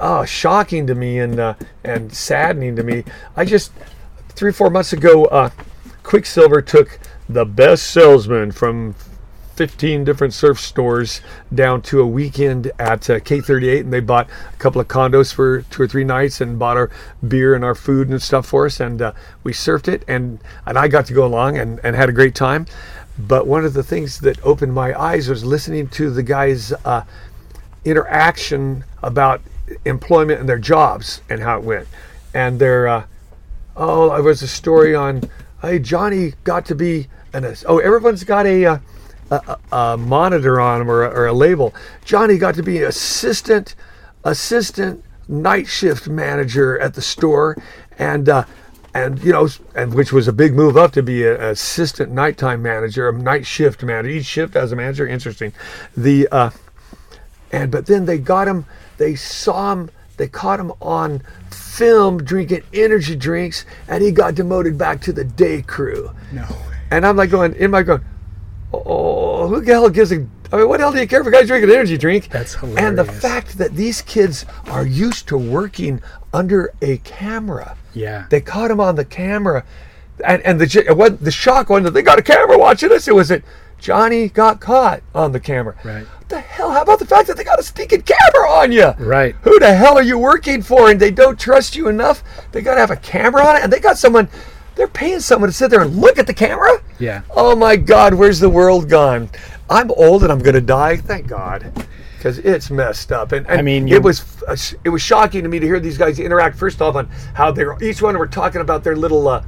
[0.00, 1.54] oh, shocking to me and uh,
[1.84, 3.04] and saddening to me.
[3.36, 3.72] I just
[4.30, 5.50] three four months ago, uh,
[6.02, 8.94] Quiksilver took the best salesman from
[9.62, 11.20] 15 different surf stores
[11.54, 15.62] down to a weekend at uh, K38, and they bought a couple of condos for
[15.62, 16.90] two or three nights and bought our
[17.28, 19.12] beer and our food and stuff for us, and uh,
[19.44, 22.34] we surfed it, and and I got to go along and, and had a great
[22.34, 22.66] time.
[23.16, 26.72] But one of the things that opened my eyes was listening to the guys.
[26.84, 27.04] Uh,
[27.84, 29.40] interaction about
[29.84, 31.88] employment and their jobs and how it went.
[32.34, 33.04] And their, uh,
[33.76, 35.22] oh, there was a story on,
[35.60, 38.78] hey, Johnny got to be and oh, everyone's got a, uh,
[39.32, 41.74] a, a, monitor on them or a, or a label.
[42.04, 43.74] Johnny got to be assistant,
[44.24, 47.56] assistant night shift manager at the store.
[47.98, 48.44] And, uh,
[48.94, 52.62] and you know, and which was a big move up to be an assistant nighttime
[52.62, 54.10] manager, a night shift manager.
[54.10, 55.06] Each shift as a manager.
[55.06, 55.52] Interesting.
[55.96, 56.50] The uh,
[57.52, 58.64] and but then they got him
[58.96, 64.76] they saw him they caught him on film drinking energy drinks and he got demoted
[64.76, 66.46] back to the day crew No.
[66.90, 68.02] and i'm like going in my going
[68.72, 71.26] oh who the hell gives a I mean, what the hell do you care if
[71.26, 72.28] a guy's drinking an energy drink?
[72.28, 72.82] That's hilarious.
[72.82, 76.02] And the fact that these kids are used to working
[76.34, 77.74] under a camera.
[77.94, 78.26] Yeah.
[78.28, 79.64] They caught him on the camera,
[80.24, 83.08] and and the j- the shock wasn't that they got a camera watching us.
[83.08, 83.44] It was it.
[83.78, 85.74] Johnny got caught on the camera.
[85.82, 86.04] Right.
[86.04, 86.70] What the hell?
[86.70, 88.90] How about the fact that they got a stinking camera on you?
[88.98, 89.34] Right.
[89.42, 90.88] Who the hell are you working for?
[90.90, 92.22] And they don't trust you enough.
[92.52, 94.28] They got to have a camera on it, and they got someone.
[94.74, 96.82] They're paying someone to sit there and look at the camera.
[96.98, 97.22] Yeah.
[97.30, 99.28] Oh my God, where's the world gone?
[99.68, 100.96] I'm old and I'm gonna die.
[100.96, 101.70] Thank God,
[102.16, 103.32] because it's messed up.
[103.32, 105.80] And, and I mean, you- it was uh, it was shocking to me to hear
[105.80, 106.56] these guys interact.
[106.56, 109.42] First off, on how they're each one were talking about their little uh,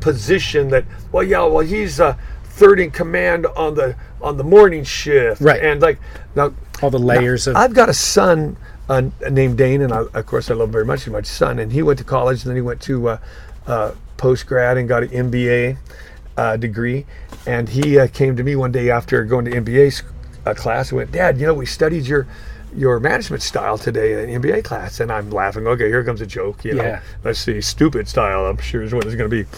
[0.00, 0.68] position.
[0.68, 5.40] That well, yeah, well he's uh, third in command on the on the morning shift.
[5.40, 5.62] Right.
[5.62, 5.98] And like
[6.34, 6.52] now,
[6.82, 7.56] All the layers of.
[7.56, 8.56] I've got a son
[8.88, 11.04] uh, named Dane, and I, of course I love him very much.
[11.04, 13.18] He's my son, and he went to college, and then he went to uh,
[13.66, 13.92] uh,
[14.24, 15.76] post grad and got an MBA
[16.38, 17.04] uh, degree.
[17.46, 20.02] And he uh, came to me one day after going to MBA
[20.46, 22.26] uh, class and went, "Dad, you know we studied your."
[22.76, 25.64] Your management style today in MBA class, and I'm laughing.
[25.64, 26.64] Okay, here comes a joke.
[26.64, 27.00] You know, Yeah.
[27.22, 28.46] let's see, stupid style.
[28.46, 29.48] I'm sure is what it's going to be.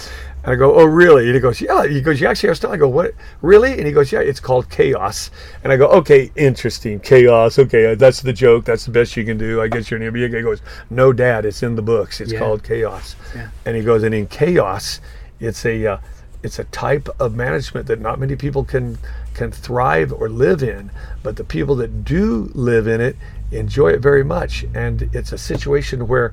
[0.46, 1.26] And I go, oh really?
[1.26, 1.84] And he goes, yeah.
[1.88, 2.70] He goes, you actually have style.
[2.70, 3.14] I go, what?
[3.42, 3.72] Really?
[3.72, 4.20] And he goes, yeah.
[4.20, 5.32] It's called chaos.
[5.64, 7.58] And I go, okay, interesting, chaos.
[7.58, 8.64] Okay, uh, that's the joke.
[8.64, 9.60] That's the best you can do.
[9.60, 10.32] I guess you're an MBA.
[10.36, 12.20] He goes, no, Dad, it's in the books.
[12.20, 12.38] It's Yeah.
[12.38, 13.16] called chaos.
[13.34, 13.48] Yeah.
[13.64, 15.00] And he goes, and in chaos,
[15.40, 15.98] it's a uh,
[16.44, 18.98] it's a type of management that not many people can
[19.34, 20.92] can thrive or live in.
[21.24, 23.16] But the people that do live in it,
[23.50, 24.64] enjoy it very much.
[24.76, 26.32] And it's a situation where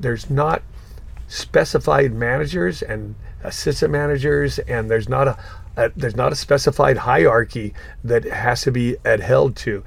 [0.00, 0.62] there's not
[1.28, 3.14] specified managers and
[3.44, 5.38] assistant managers, and there's not a,
[5.76, 7.74] a there's not a specified hierarchy
[8.04, 9.84] that has to be adhered to.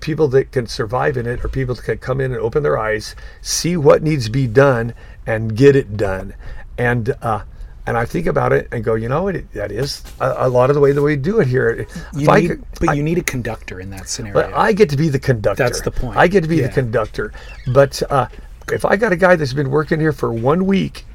[0.00, 2.78] People that can survive in it are people that can come in and open their
[2.78, 4.94] eyes, see what needs to be done,
[5.26, 6.34] and get it done.
[6.76, 7.42] And uh,
[7.86, 10.68] and I think about it and go, you know, it, that is a, a lot
[10.70, 11.86] of the way that we do it here.
[12.14, 12.48] If I
[12.78, 14.34] but I- you need a conductor in that scenario.
[14.34, 15.64] but I get to be the conductor.
[15.64, 16.16] That's the point.
[16.16, 16.66] I get to be Yeah.
[16.68, 17.32] the conductor.
[17.72, 18.28] But uh,
[18.70, 21.06] if I got a guy that's been working here for one week,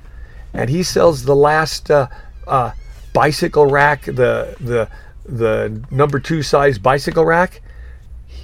[0.54, 2.08] and he sells the last uh,
[2.48, 2.72] uh,
[3.14, 4.90] bicycle rack, the the
[5.26, 7.62] the number two size bicycle rack,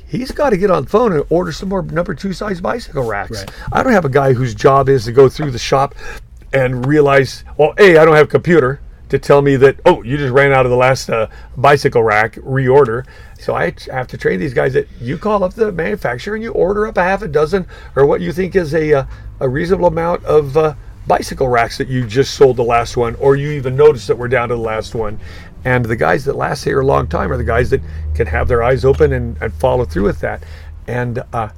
[0.08, 3.04] he's got to get on the phone and order some more number two size bicycle
[3.04, 3.44] racks.
[3.44, 3.52] Right.
[3.72, 5.96] I don't have a guy whose job is to go through the shop
[6.54, 10.18] and realize, well, a I don't have a computer to tell me that oh you
[10.18, 13.06] just ran out of the last uh, bicycle rack reorder.
[13.40, 16.52] So I have to train these guys that you call up the manufacturer and you
[16.52, 19.06] order up a half a dozen or what you think is a uh,
[19.40, 20.74] a reasonable amount of uh,
[21.08, 24.28] bicycle racks that you just sold the last one or you even noticed that we're
[24.28, 25.20] down to the last one.
[25.66, 27.82] And the guys that last here a long time are the guys that
[28.16, 30.44] can have their eyes open and, and follow through with that.
[30.88, 31.50] And uh,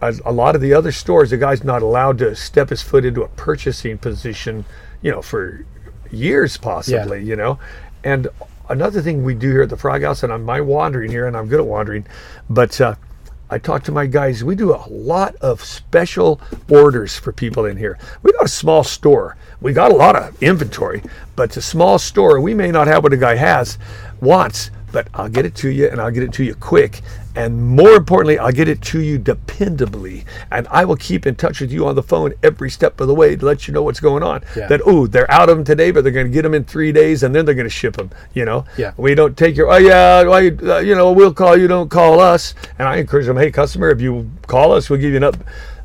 [0.00, 3.04] a, a lot of the other stores, the guy's not allowed to step his foot
[3.04, 4.64] into a purchasing position,
[5.00, 5.64] you know, for
[6.10, 7.58] years possibly, you know.
[8.04, 8.28] And
[8.68, 11.36] another thing we do here at the Frog House, and I'm my wandering here, and
[11.36, 12.06] I'm good at wandering,
[12.50, 12.96] but uh,
[13.52, 14.42] I talk to my guys.
[14.42, 16.40] We do a lot of special
[16.70, 17.98] orders for people in here.
[18.22, 19.36] We got a small store.
[19.60, 21.02] We got a lot of inventory,
[21.36, 22.40] but it's a small store.
[22.40, 23.76] We may not have what a guy has,
[24.22, 27.00] wants, but I'll get it to you and I'll get it to you quick.
[27.34, 30.26] And more importantly, I'll get it to you dependably.
[30.50, 33.14] And I will keep in touch with you on the phone every step of the
[33.14, 34.44] way to let you know what's going on.
[34.54, 34.66] Yeah.
[34.68, 36.92] That, oh, they're out of them today, but they're going to get them in three
[36.92, 38.66] days and then they're going to ship them, you know?
[38.76, 38.92] Yeah.
[38.98, 42.20] We don't take your, oh, yeah, why, uh, you know, we'll call you, don't call
[42.20, 42.54] us.
[42.78, 45.36] And I encourage them, hey, customer, if you call us, we'll give you an up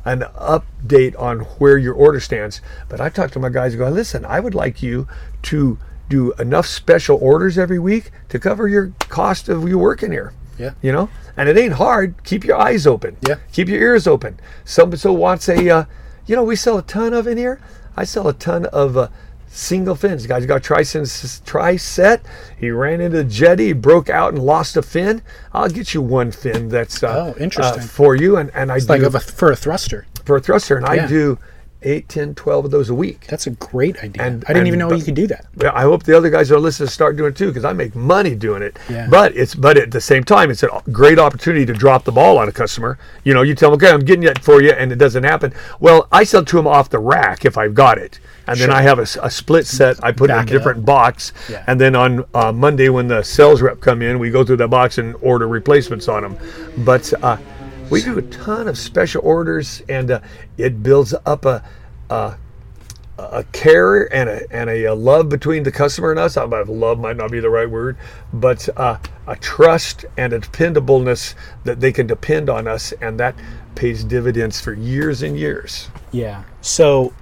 [0.04, 2.62] an update on where your order stands.
[2.88, 5.06] But I talk to my guys and go, listen, I would like you
[5.42, 5.78] to
[6.08, 10.32] do enough special orders every week to cover your cost of you working here.
[10.58, 10.72] Yeah.
[10.82, 12.22] You know, and it ain't hard.
[12.24, 13.16] Keep your eyes open.
[13.26, 13.36] Yeah.
[13.52, 14.40] Keep your ears open.
[14.64, 15.84] Somebody so wants a, uh,
[16.26, 17.60] you know, we sell a ton of in here.
[17.96, 19.08] I sell a ton of uh,
[19.46, 20.22] single fins.
[20.22, 20.82] The guy's got tri
[21.44, 22.24] tri set.
[22.58, 25.22] He ran into the jetty, broke out and lost a fin.
[25.52, 27.82] I'll get you one fin that's uh, Oh, interesting.
[27.84, 28.36] uh, for you.
[28.36, 30.06] And, and I It's do like of a, for a thruster.
[30.24, 31.38] for a thruster, and I do
[31.82, 33.26] 8, 10, 12 of those a week.
[33.28, 34.22] That's a great idea.
[34.22, 35.46] And- I didn't even and- know you could do that.
[35.72, 37.94] I hope the other guys are listening to start doing it too because I make
[37.94, 38.78] money doing it.
[38.88, 39.06] Yeah.
[39.08, 42.38] But it's but at the same time, it's a great opportunity to drop the ball
[42.38, 42.98] on a customer.
[43.24, 45.52] You know, you tell them, okay, I'm getting it for you, and it doesn't happen.
[45.78, 48.18] Well, I sell to them off the rack if I've got it,
[48.48, 48.76] and then Sure.
[48.76, 50.02] I have a split set.
[50.02, 50.84] I put Back in a different up.
[50.86, 51.62] box, Yeah.
[51.68, 54.68] and then on uh, Monday when the sales rep come in, we go through that
[54.68, 56.36] box and order replacements on them.
[56.78, 57.36] But uh,
[57.90, 60.20] we do a ton of special orders, and uh,
[60.56, 61.64] it builds up a.
[62.10, 62.38] a
[63.20, 66.36] a care and a and a, love between the customer and us.
[66.36, 67.96] I might love might not be the right word,
[68.32, 71.34] but uh, a trust and a dependableness
[71.64, 73.34] that they can depend on us, and that
[73.74, 75.88] pays dividends for years and years.
[76.12, 76.44] Yeah.
[76.60, 77.12] So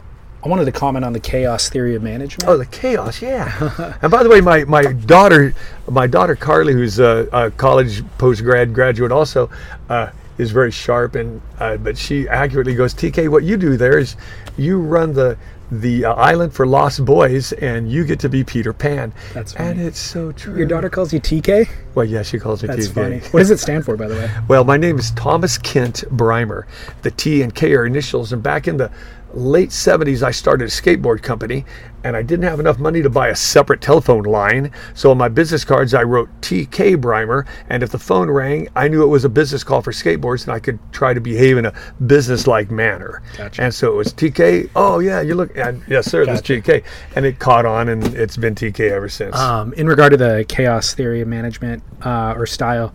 [0.44, 2.48] I wanted to comment on the chaos theory of management.
[2.48, 3.96] Oh, the chaos, yeah.
[4.02, 5.54] and by the way, my, my daughter,
[5.90, 9.50] my daughter Carly, who's a, a college post grad graduate, also
[9.88, 13.98] uh, is very sharp, and uh, but she accurately goes, TK, what you do there
[13.98, 14.16] is
[14.56, 15.36] you run the
[15.70, 19.12] the uh, island for lost boys, and you get to be Peter Pan.
[19.34, 20.56] That's right and it's so true.
[20.56, 21.68] Your daughter calls you TK?
[21.94, 22.94] Well, yeah, she calls me That's TK.
[22.94, 23.18] funny.
[23.30, 24.30] What does it stand for, by the way?
[24.48, 26.66] Well, my name is Thomas Kent Brimer.
[27.02, 28.32] The T and K are initials.
[28.32, 28.90] And back in the
[29.36, 31.64] late 70s, I started a skateboard company,
[32.02, 34.70] and I didn't have enough money to buy a separate telephone line.
[34.94, 37.46] So on my business cards, I wrote TK Brimer.
[37.68, 40.52] And if the phone rang, I knew it was a business call for skateboards, and
[40.52, 41.74] I could try to behave in a
[42.06, 43.22] business-like manner.
[43.36, 43.62] Gotcha.
[43.62, 44.70] And so it was TK.
[44.74, 45.56] Oh yeah, you look.
[45.56, 46.24] And, yes, sir.
[46.24, 46.60] This Gotcha.
[46.60, 46.84] TK,
[47.14, 49.36] and it caught on, and it's been TK ever since.
[49.36, 52.94] Um, in regard to the chaos theory of management uh, or style,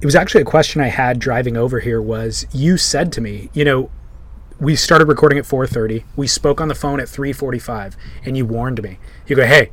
[0.00, 2.00] it was actually a question I had driving over here.
[2.00, 3.90] Was you said to me, you know,
[4.60, 6.04] we started recording at 4:30.
[6.16, 8.98] We spoke on the phone at 3:45, and you warned me.
[9.26, 9.70] You go, hey,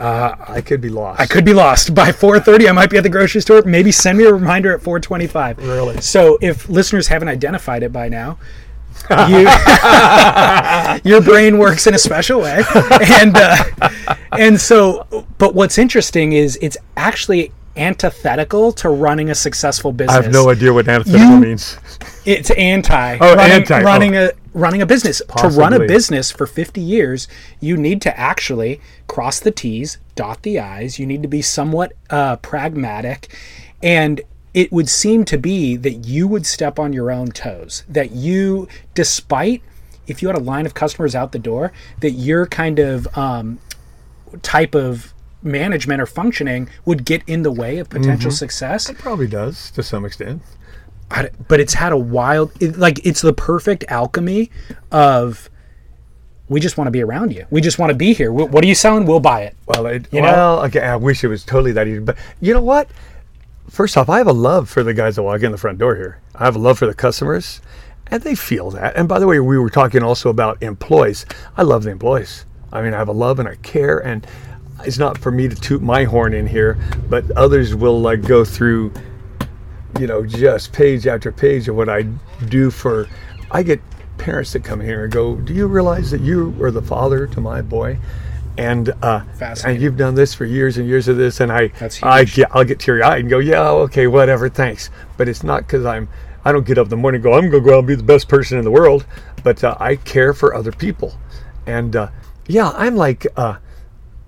[0.00, 1.20] I could be lost.
[1.20, 2.68] I could be lost by 4:30.
[2.68, 3.62] I might be at the grocery store.
[3.62, 5.58] Maybe send me a reminder at 4:25.
[5.58, 6.00] Really?
[6.00, 8.38] So if listeners haven't identified it by now,
[9.28, 9.48] you,
[11.10, 13.64] your brain works in a special way, and uh,
[14.32, 15.26] and so.
[15.38, 20.16] But what's interesting is it's actually antithetical to running a successful business.
[20.16, 21.78] I have no idea what antithetical You- means.
[22.26, 23.18] It's anti.
[23.20, 23.84] Oh, running, anti, oh.
[23.84, 25.20] Running a running a business.
[25.36, 27.28] To run a business for 50 years,
[27.60, 30.98] you need to actually cross the T's, dot the I's.
[30.98, 33.36] You need to be somewhat uh, pragmatic,
[33.82, 34.22] and
[34.54, 37.84] it would seem to be that you would step on your own toes.
[37.90, 39.62] That you, despite
[40.06, 43.58] if you had a line of customers out the door, that your kind of um,
[44.42, 45.13] type of
[45.44, 48.36] management or functioning would get in the way of potential mm-hmm.
[48.36, 48.88] success.
[48.88, 50.42] It probably does to some extent.
[51.10, 54.50] I- but it's had a wild it, like it's the perfect alchemy
[54.90, 55.50] of
[56.48, 58.64] we just want to be around you we just want to be here Wh- what
[58.64, 60.32] are you selling we'll buy it Well, it, You know?
[60.32, 62.00] well, okay, I wish it was totally that easy.
[62.00, 62.88] But you know what?
[63.68, 65.96] First off, I have a love for the guys that walk in the front door
[65.96, 66.20] here.
[66.34, 67.60] I have a love for the customers,
[68.08, 68.94] and they feel that.
[68.94, 71.24] And by the way, we were talking also about employees.
[71.56, 72.44] I love the employees.
[72.72, 74.26] I mean, I have a love and a care, and
[74.82, 78.44] it's not for me to toot my horn in here, but others will like go
[78.44, 78.92] through,
[79.98, 82.02] you know, just page after page of what I
[82.48, 83.08] do for.
[83.50, 83.80] I get
[84.18, 87.40] parents that come here and go, "Do you realize that you are the father to
[87.40, 87.98] my boy?"
[88.56, 89.22] And uh,
[89.64, 91.70] and you've done this for years and years of this, and I
[92.02, 95.66] I get I'll get teary eyed and go, "Yeah, okay, whatever, thanks." But it's not
[95.66, 96.08] because I'm
[96.44, 97.94] I don't get up in the morning and go, "I'm gonna go out and be
[97.94, 99.06] the best person in the world,"
[99.42, 101.14] but uh, I care for other people,
[101.66, 102.08] and uh,
[102.46, 103.26] yeah, I'm like.
[103.36, 103.56] Uh,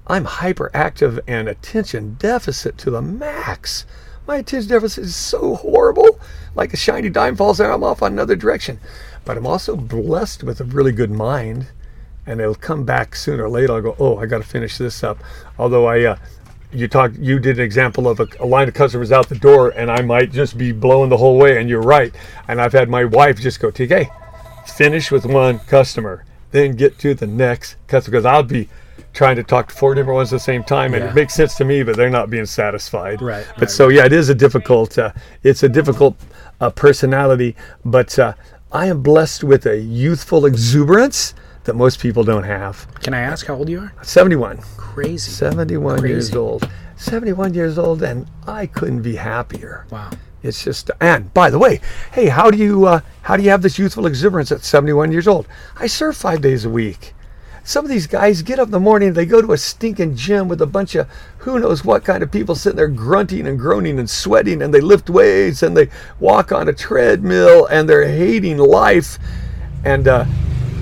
[0.09, 3.85] I'm hyperactive and attention deficit to the max.
[4.27, 6.21] My attention deficit is so horrible.
[6.55, 8.79] Like a shiny dime falls out, I'm off on another direction.
[9.25, 11.67] But I'm also blessed with a really good mind,
[12.25, 13.73] and it'll come back sooner or later.
[13.73, 15.19] I'll go, oh, I got to finish this up.
[15.59, 16.17] Although I, uh,
[16.73, 19.71] you talked, you did an example of a, a line of customers out the door,
[19.71, 21.61] and I might just be blowing the whole way.
[21.61, 22.15] And you're right.
[22.47, 24.09] And I've had my wife just go, TK,
[24.69, 28.69] finish with one customer, then get to the next customer because I'll be
[29.17, 31.11] trying to talk to four different ones at the same time, and Yeah.
[31.11, 33.21] it makes sense to me, but they're not being satisfied.
[33.23, 34.97] Right, But right, so yeah, it is a difficult.
[34.99, 35.11] Uh,
[35.43, 36.15] it's a difficult
[36.61, 38.35] uh, personality, but uh,
[38.71, 42.87] I am blessed with a youthful exuberance that most people don't have.
[43.03, 44.59] can i ask how old you are Seventy-one.
[44.77, 46.69] crazy 71 years old.
[46.97, 49.87] 71 years old, and I couldn't be happier.
[49.91, 50.11] wow
[50.43, 51.81] It's just, and by the way,
[52.13, 55.27] hey, how do you uh, how do you have this youthful exuberance at 71 years
[55.27, 55.47] old?
[55.77, 57.15] I surf five days a week.
[57.67, 60.47] Some of these guys get up in the morning, they go to a stinking gym
[60.47, 61.09] with a bunch of
[61.39, 64.81] who knows what kind of people sitting there grunting and groaning and sweating, and they
[64.81, 65.89] lift weights and they
[66.21, 69.19] walk on a treadmill and they're hating life,
[69.85, 70.25] and uh,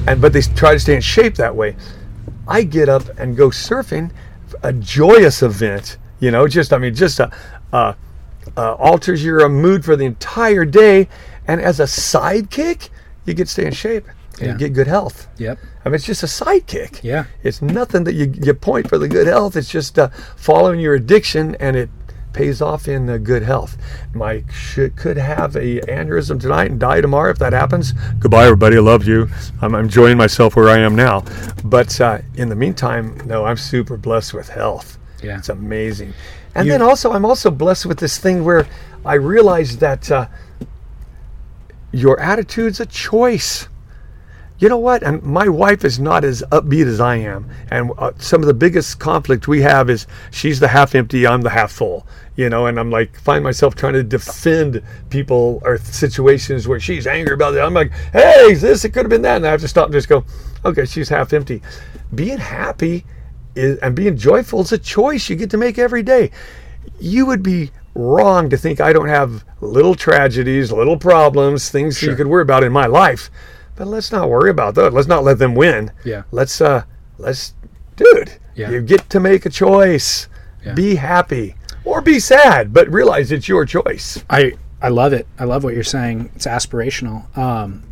[0.06, 1.74] and but they try to stay in shape that way.
[2.46, 4.10] I get up and go surfing,
[4.62, 5.96] a joyous event.
[6.20, 7.30] You know, just I mean, just a,
[7.72, 7.94] uh,
[8.58, 11.08] uh, alters your uh, mood for the entire day,
[11.48, 12.90] and as a sidekick,
[13.24, 14.06] you get to stay in shape
[14.38, 14.52] and Yeah.
[14.52, 15.28] you get good health.
[15.38, 17.00] yep I mean, it's just a sidekick.
[17.02, 17.26] Yeah.
[17.42, 19.54] It's nothing that you, you point for the good health.
[19.56, 21.90] It's just uh, following your addiction, and it
[22.32, 23.76] pays off in uh, good health.
[24.14, 27.92] Mike should, could have a aneurysm tonight and die tomorrow if that happens.
[28.18, 28.76] Goodbye, everybody.
[28.76, 29.28] I love you.
[29.60, 31.22] I'm enjoying myself where I am now.
[31.64, 34.98] But uh, in the meantime, no, I'm super blessed with health.
[35.22, 35.38] Yeah.
[35.38, 36.12] It's amazing.
[36.54, 38.66] And You- then also, I'm also blessed with this thing where
[39.04, 40.26] I realize that uh,
[41.92, 43.68] your attitude's a choice
[44.58, 45.02] you know what?
[45.02, 47.50] And my wife is not as upbeat as I am.
[47.70, 51.42] And uh, some of the biggest conflict we have is she's the half empty, I'm
[51.42, 52.06] the half full.
[52.36, 57.06] You know, and I'm like, find myself trying to defend people or situations where she's
[57.06, 57.60] angry about it.
[57.60, 59.36] I'm like, hey, this, it could have been that.
[59.36, 60.24] And I have to stop and just go,
[60.64, 61.62] okay, she's half empty.
[62.14, 63.04] Being happy
[63.54, 66.30] is, and being joyful is a choice you get to make every day.
[66.98, 72.16] You would be wrong to think I don't have little tragedies, little problems, things you
[72.16, 73.30] could worry about in my life.
[73.76, 74.92] But let's not worry about that.
[74.92, 75.90] Let's not let them win.
[76.04, 76.22] Yeah.
[76.30, 76.84] Let's uh
[77.18, 77.54] let's
[77.96, 78.70] dude, Yeah.
[78.70, 80.28] you get to make a choice.
[80.64, 80.74] Yeah.
[80.74, 84.22] Be happy or be sad, but realize it's your choice.
[84.30, 85.26] I I love it.
[85.38, 86.30] I love what you're saying.
[86.34, 87.36] It's aspirational.
[87.36, 87.82] Um,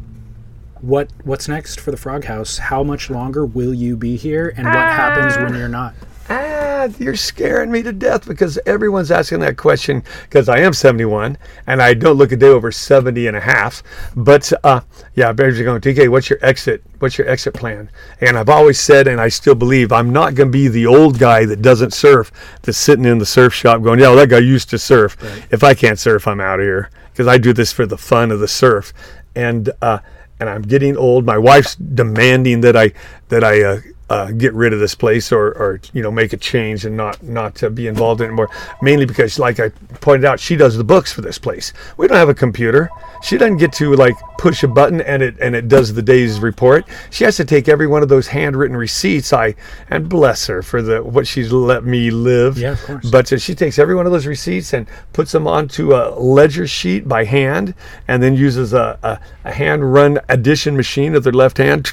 [0.80, 2.58] what what's next for the Frog House?
[2.58, 5.94] How much longer will you be here, and what happens when you're not?
[6.28, 11.36] Ah, you're scaring me to death because everyone's asking that question because I am 71
[11.66, 13.82] and I don't look a day over 70 and a half.
[14.16, 14.80] But uh,
[15.14, 16.82] yeah, everybody's going, TK, what's your exit?
[17.00, 17.90] What's your exit plan?
[18.20, 21.18] And I've always said, and I still believe, I'm not going to be the old
[21.18, 22.30] guy that doesn't surf,
[22.62, 25.16] that's sitting in the surf shop going, yeah, well, that guy used to surf.
[25.52, 28.30] If I can't surf, I'm out of here because I do this for the fun
[28.30, 28.92] of the surf.
[29.34, 29.98] And uh,
[30.42, 31.24] and I'm getting old.
[31.24, 32.92] My wife's demanding that I
[33.28, 33.80] that I uh,
[34.12, 37.22] uh, get rid of this place or, or you know make a change and not
[37.22, 38.50] not to be involved anymore.
[38.82, 39.70] Mainly because, like I
[40.02, 41.72] pointed out, she does the books for this place.
[41.96, 42.90] We don't have a computer.
[43.22, 46.40] She doesn't get to like push a button and it and it does the day's
[46.40, 46.84] report.
[47.10, 49.32] She has to take every one of those handwritten receipts.
[49.32, 49.54] I
[49.88, 52.58] and bless her for the what she's let me live.
[52.58, 53.10] Yeah, of course.
[53.10, 56.66] But uh, she takes every one of those receipts and puts them onto a ledger
[56.66, 57.74] sheet by hand,
[58.08, 61.90] and then uses a, a, a hand-run addition machine with her left hand,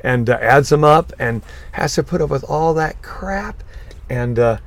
[0.00, 1.42] and uh, adds them up, and
[1.72, 3.62] has to put up with all that crap.
[4.08, 4.58] And uh,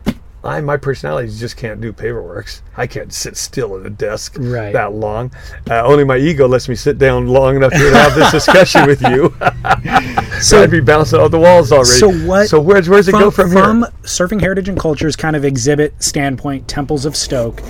[0.44, 2.50] I my personality just can't do paperwork.
[2.78, 4.72] I can't sit still at a desk Right.
[4.74, 5.32] that long.
[5.70, 9.02] Uh, only my ego lets me sit down long enough to have this discussion with
[9.02, 9.34] you.
[10.42, 11.90] so I'd be bouncing off the walls already.
[11.90, 12.48] So what?
[12.48, 13.92] So where's where's it go from, from here?
[14.04, 17.62] surfing heritage and cultures kind of exhibit standpoint, temples of Stoke,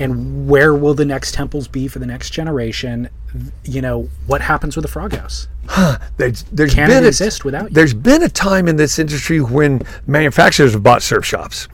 [0.00, 3.08] and where will the next temples be for the next generation?
[3.64, 5.46] You know what happens with the Frog House?
[6.16, 7.74] There's, there's Can been it a- exist without you?
[7.74, 11.68] There's been a time in this industry when manufacturers have bought surf shops,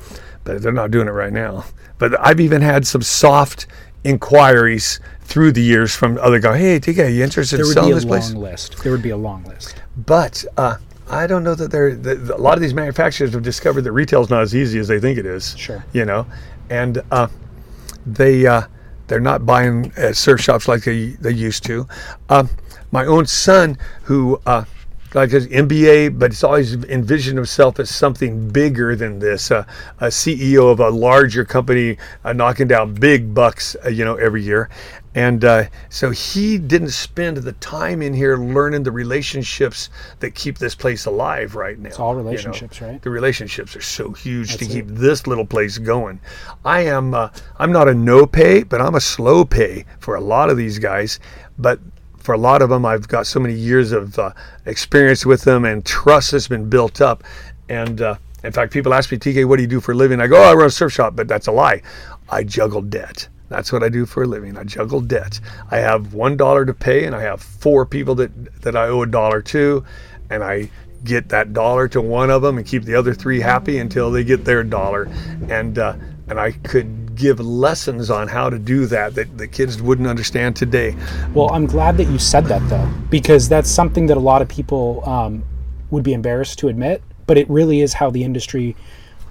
[0.45, 1.65] but they're not doing it right now.
[1.99, 3.67] But I've even had some soft
[4.05, 6.61] inquiries through the years from other guys.
[6.61, 8.29] Hey, TK, you interested in selling this place?
[8.29, 8.83] There would be a long list.
[8.83, 9.83] There would be a long list.
[9.97, 10.77] But uh,
[11.09, 11.95] I don't know that they're.
[11.95, 15.01] The, a lot of these manufacturers have discovered that retail's not as easy as they
[15.01, 15.57] think it is.
[15.57, 15.85] Sure.
[15.93, 16.27] You know,
[16.69, 17.29] and uh,
[18.07, 18.63] they uh,
[19.09, 21.87] they're not buying at surf shops like they they used to.
[22.29, 22.51] Um,
[22.93, 24.65] my own son, who uh,
[25.15, 29.51] like his MBA, but he's always envisioned himself as something bigger than this.
[29.51, 29.65] Uh,
[29.99, 34.43] a CEO of a larger company, uh, knocking down big bucks, uh, you know, every
[34.43, 34.69] year.
[35.17, 39.89] And uh, so he didn't spend the time in here learning the relationships
[40.21, 41.89] that keep this place alive right now.
[41.89, 43.01] It's all relationships, right?
[43.01, 46.21] The relationships are so huge to keep this little place going.
[46.67, 50.21] I am, uh, I'm not a no pay, but I'm a slow pay for a
[50.21, 51.19] lot of these guys.
[51.59, 51.81] But
[52.19, 54.33] for a lot of them, I've got so many years of uh,
[54.67, 57.25] experience with them and trust that's been built up.
[57.71, 60.21] And uh, in fact, people ask me, TK, what do you do for a living?
[60.21, 61.81] I go, oh, I run a surf shop, but that's a lie.
[62.29, 63.29] I juggle debt.
[63.49, 64.57] That's what I do for a living.
[64.57, 65.41] I juggle debt.
[65.71, 69.03] I have one dollar to pay, and I have four people that that I owe
[69.03, 69.85] a dollar to,
[70.31, 70.71] and I
[71.05, 74.25] get that dollar to one of them and keep the other three happy until they
[74.25, 75.09] get their dollar.
[75.49, 75.95] And uh,
[76.29, 80.57] and I could give lessons on how to do that that the kids wouldn't understand
[80.57, 80.97] today.
[81.33, 84.49] Well, I'm glad that you said that though, because that's something that a lot of
[84.49, 85.45] people um,
[85.91, 88.75] would be embarrassed to admit, but it really is how the industry.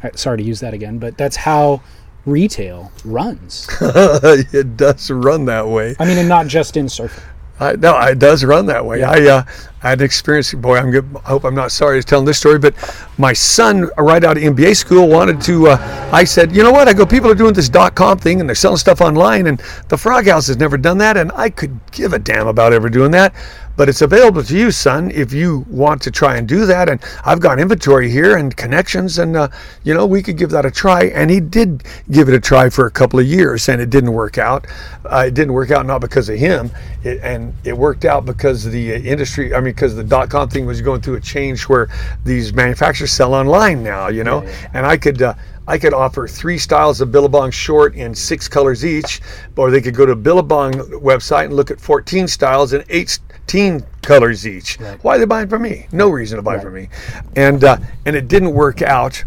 [0.03, 1.81] uh, Sorry to use that again, but that's how
[2.25, 3.67] retail runs.
[3.81, 5.95] it does run that way.
[5.99, 7.23] I mean, and not just in surfing.
[7.57, 9.03] I, no, it does run that way.
[9.03, 9.43] I, uh,
[9.81, 10.53] I had experience.
[10.53, 11.07] Boy, I'm good.
[11.23, 12.73] I hope I'm not sorry to telling this story, but
[13.17, 15.67] my son, right out of MBA school, wanted to.
[15.69, 16.89] Uh, I said, you know what?
[16.89, 17.05] I go.
[17.05, 20.27] People are doing this dot com thing, and they're selling stuff online, and the Frog
[20.27, 23.33] House has never done that, and I could give a damn about ever doing that.
[23.77, 26.89] But it's available to you, son, if you want to try and do that.
[26.89, 29.49] And I've got inventory here and connections, and uh,
[29.83, 31.05] you know we could give that a try.
[31.05, 34.13] And he did give it a try for a couple of years, and it didn't
[34.13, 34.65] work out.
[35.05, 36.71] Uh, it didn't work out not because of him,
[37.03, 39.53] it, and it worked out because the uh, industry.
[39.53, 41.89] I mean, because the dot com thing was going through a change where
[42.23, 44.07] these manufacturers sell online now.
[44.07, 45.21] You know, and I could.
[45.21, 45.33] Uh,
[45.67, 49.19] I could offer three styles of Billabong short in six colors each,
[49.55, 53.07] or they could go to Billabong website and look at 14 styles and in
[53.47, 54.79] 18 colors each.
[55.01, 55.87] Why are they buying from me?
[55.91, 56.89] No reason to buy from me.
[57.35, 59.23] And uh, and it didn't work out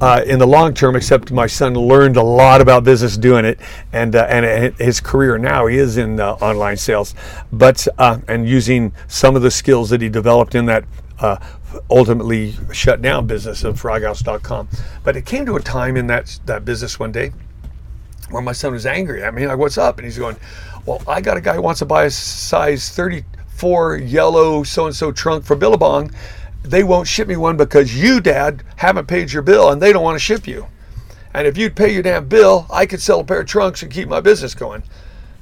[0.00, 3.58] uh, in the long term, except my son learned a lot about business doing it,
[3.92, 7.14] and uh, and his career now he is in uh, online sales,
[7.52, 10.84] but uh, and using some of the skills that he developed in that
[11.20, 11.36] uh,
[11.90, 14.68] ultimately shut down business of froghouse.com.
[15.02, 17.32] But it came to a time in that that business one day
[18.30, 19.46] where my son was angry at me.
[19.46, 19.98] Like, what's up?
[19.98, 20.36] And he's going,
[20.84, 22.88] Well, I got a guy who wants to buy a size
[23.54, 26.10] 34 yellow so and so trunk for Billabong.
[26.62, 30.02] They won't ship me one because you, Dad, haven't paid your bill and they don't
[30.02, 30.66] want to ship you.
[31.32, 33.92] And if you'd pay your damn bill, I could sell a pair of trunks and
[33.92, 34.82] keep my business going.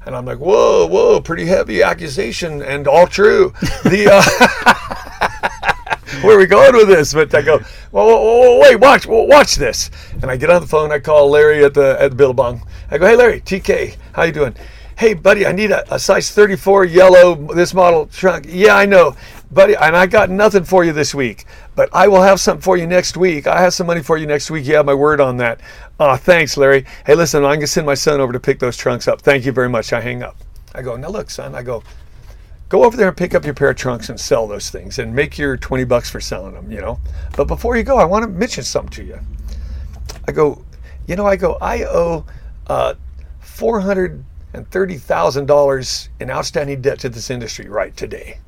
[0.04, 3.52] And I'm like, whoa, whoa, pretty heavy accusation and all true.
[3.84, 4.22] The uh,
[6.22, 7.14] where are we going with this?
[7.14, 7.58] But I go,
[7.92, 9.90] whoa, whoa, whoa, wait, watch, watch this.
[10.20, 10.92] And I get on the phone.
[10.92, 12.66] I call Larry at the at the Billabong.
[12.90, 14.54] I go, hey, Larry, TK, how you doing?
[14.96, 18.46] Hey, buddy, I need a, a size 34 yellow this model trunk.
[18.48, 19.16] Yeah, I know,
[19.50, 22.76] buddy, and I got nothing for you this week, but I will have something for
[22.76, 23.46] you next week.
[23.46, 24.66] I have some money for you next week.
[24.66, 25.60] You have my word on that.
[25.98, 26.84] Oh, thanks, Larry.
[27.06, 29.22] Hey, listen, I'm gonna send my son over to pick those trunks up.
[29.22, 29.92] Thank you very much.
[29.92, 30.36] I hang up.
[30.74, 31.54] I go, now look, son.
[31.54, 31.82] I go,
[32.68, 35.14] go over there and pick up your pair of trunks and sell those things and
[35.14, 37.00] make your 20 bucks for selling them, you know.
[37.36, 39.18] But before you go, I want to mention something to you.
[40.28, 40.64] I go,
[41.06, 42.24] you know, I go, I owe
[42.68, 42.94] uh,
[44.54, 48.38] $430,000 in outstanding debt to this industry right today.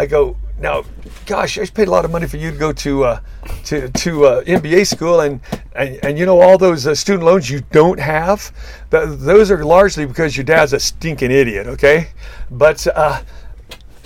[0.00, 0.84] I go, now,
[1.26, 3.20] gosh, I just paid a lot of money for you to go to uh,
[3.64, 5.40] to to uh, MBA school, and,
[5.74, 8.52] and and you know all those uh, student loans you don't have,
[8.92, 11.66] th- those are largely because your dad's a stinking idiot.
[11.66, 12.10] Okay,
[12.48, 13.22] but uh,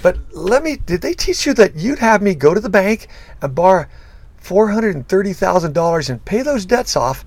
[0.03, 0.77] but let me.
[0.77, 3.09] Did they teach you that you'd have me go to the bank
[3.43, 3.85] and borrow
[4.39, 7.25] four hundred and thirty thousand dollars and pay those debts off,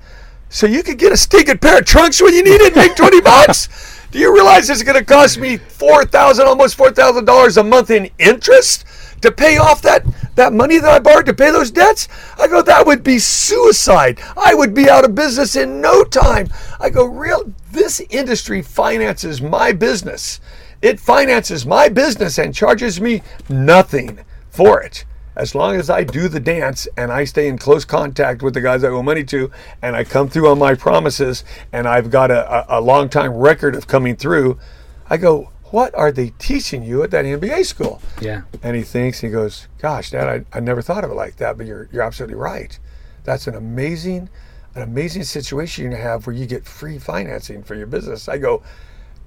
[0.56, 2.96] so you could get a stinking pair of trunks when you need it and make
[2.96, 3.68] twenty bucks?
[4.10, 7.64] Do you realize it's going to cost me four thousand, almost four thousand dollars a
[7.64, 8.86] month in interest
[9.20, 12.08] to pay off that that money that I borrowed to pay those debts.
[12.40, 14.22] I go, that would be suicide.
[14.38, 16.48] I would be out of business in no time.
[16.80, 17.54] I go, real.
[17.74, 20.40] This industry finances my business.
[20.82, 24.20] It finances my business and charges me nothing
[24.52, 25.04] for it
[25.36, 28.62] as long as I do the dance and I stay in close contact with the
[28.62, 32.32] guys I owe money to and I come through on my promises and I've got
[32.32, 34.58] a, a, a long time record of coming through,
[35.10, 38.02] I go, what are they teaching you at that MBA school?
[38.22, 38.44] Yeah.
[38.64, 41.58] And he thinks, he goes, gosh, Dad, I, I never thought of it like that,
[41.58, 42.78] but you're, you're absolutely right.
[43.24, 44.30] That's an amazing,
[44.76, 48.30] an amazing situation you have where you get free financing for your business.
[48.30, 48.64] I go,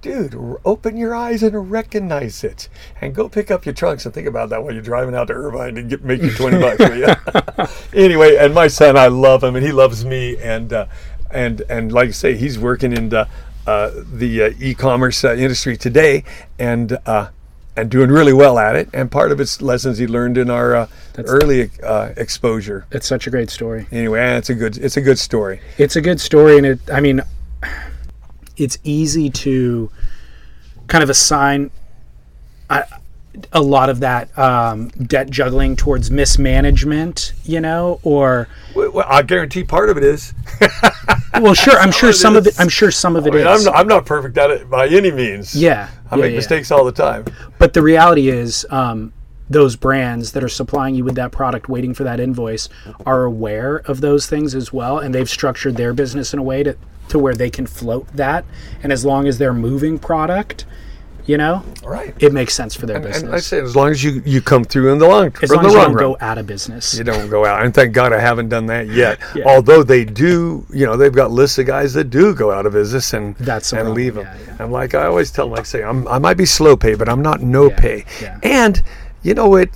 [0.01, 0.35] dude,
[0.65, 2.69] open your eyes and recognize it,
[3.01, 5.33] and go pick up your trunks and think about that while you're driving out to
[5.33, 6.79] Irvine and get make you twenty bucks.
[6.95, 7.15] ya?
[7.93, 10.85] anyway, and my son, I love him, and he loves me, and uh,
[11.31, 13.27] and and like I say, he's working in the
[13.67, 16.23] uh, the uh, e-commerce uh, industry today,
[16.57, 16.97] and.
[17.05, 17.29] Uh,
[17.75, 20.75] and doing really well at it, and part of it's lessons he learned in our
[20.75, 20.87] uh,
[21.19, 22.85] early uh, exposure.
[22.91, 23.87] It's such a great story.
[23.89, 25.61] Anyway, it's a good it's a good story.
[25.77, 26.79] It's a good story, and it.
[26.91, 27.21] I mean,
[28.59, 29.91] it's easy to
[30.87, 31.71] kind of assign
[32.69, 32.83] a,
[33.53, 39.63] a lot of that um, debt juggling towards mismanagement, you know, or Well, I guarantee
[39.63, 40.33] part of it is.
[41.35, 42.59] well, sure, I'm sure some of it.
[42.59, 43.67] I'm sure some of it I mean, is.
[43.67, 45.55] I'm not, I'm not perfect at it by any means.
[45.55, 46.37] yeah, I yeah, make yeah.
[46.37, 47.25] mistakes all the time.
[47.57, 49.13] But the reality is, um,
[49.49, 52.69] those brands that are supplying you with that product, waiting for that invoice,
[53.05, 56.61] are aware of those things as well, and they've structured their business in a way
[56.63, 56.77] to
[57.09, 58.45] to where they can float that.
[58.83, 60.65] And as long as they're moving product,
[61.25, 62.15] you know, Right.
[62.19, 63.23] it makes sense for their And, business.
[63.23, 65.61] and I say, as long as you, you come through in the long as long
[65.61, 66.03] the as you don't run.
[66.03, 66.97] go out of business.
[66.97, 67.63] you don't go out.
[67.63, 69.19] And thank God I haven't done that yet.
[69.35, 69.43] Yeah.
[69.45, 72.73] Although they do, you know, they've got lists of guys that do go out of
[72.73, 74.25] business and That's and leave them.
[74.25, 74.63] Yeah, yeah.
[74.63, 77.07] I'm like I always tell them, like say, I'm, I might be slow pay, but
[77.07, 78.05] I'm not no pay.
[78.41, 78.81] And
[79.21, 79.69] you know what?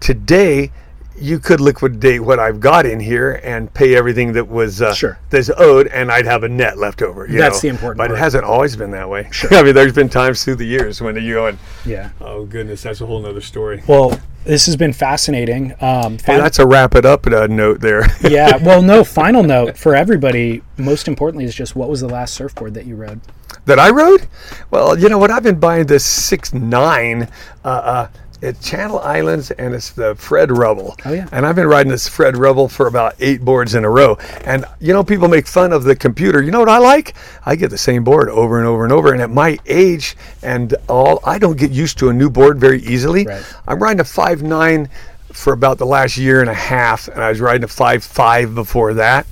[0.00, 0.72] Today.
[1.18, 5.18] You could liquidate what I've got in here and pay everything that was uh, Sure.
[5.30, 7.26] that's owed, and I'd have a net left over.
[7.26, 7.60] you That's know?
[7.62, 8.18] the important But part.
[8.18, 9.28] it hasn't always been that way.
[9.50, 12.10] I mean, there's been times through the years when you go and, yeah.
[12.20, 13.82] oh goodness, that's a whole nother story.
[13.86, 15.72] Well, this has been fascinating.
[15.80, 18.06] Um, Hey, that's a wrap it up uh, note there.
[18.20, 18.56] yeah.
[18.58, 19.02] Well, no.
[19.02, 20.62] Final note for everybody.
[20.76, 23.20] Most importantly, is just what was the last surfboard that you rode?
[23.64, 24.28] that I rode?
[24.70, 25.32] Well, you know what?
[25.32, 27.28] I've been buying this six nine.
[27.64, 28.08] Uh, uh,
[28.42, 30.96] at Channel Islands, and it's the Fred Rubble.
[31.04, 31.28] Oh, yeah.
[31.32, 34.16] And I've been riding this Fred Rubble for about eight boards in a row.
[34.44, 36.42] And you know, people make fun of the computer.
[36.42, 37.14] You know what I like?
[37.44, 39.12] I get the same board over and over and over.
[39.12, 42.82] And at my age and all, I don't get used to a new board very
[42.82, 43.26] easily.
[43.26, 43.44] Right.
[43.66, 44.88] I'm riding a five nine
[45.32, 48.54] for about the last year and a half, and I was riding a five five
[48.54, 49.26] before that.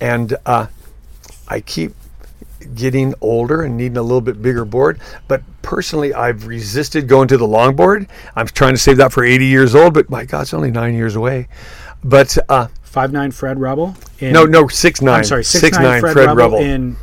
[0.00, 0.66] And uh,
[1.48, 1.94] I keep
[2.74, 5.00] getting older and needing a little bit bigger board.
[5.28, 8.08] But personally, I've resisted going to the longboard.
[8.34, 10.94] I'm trying to save that for 80 years old, but my God, it's only nine
[10.94, 11.48] years away.
[12.04, 13.94] But uh, Five nine Fred Rubble.
[14.20, 15.18] In, no, no, six nine.
[15.18, 16.58] I'm sorry, six, six nine, nine Fred, Fred, Rubble, Rubble.
[16.58, 16.96] in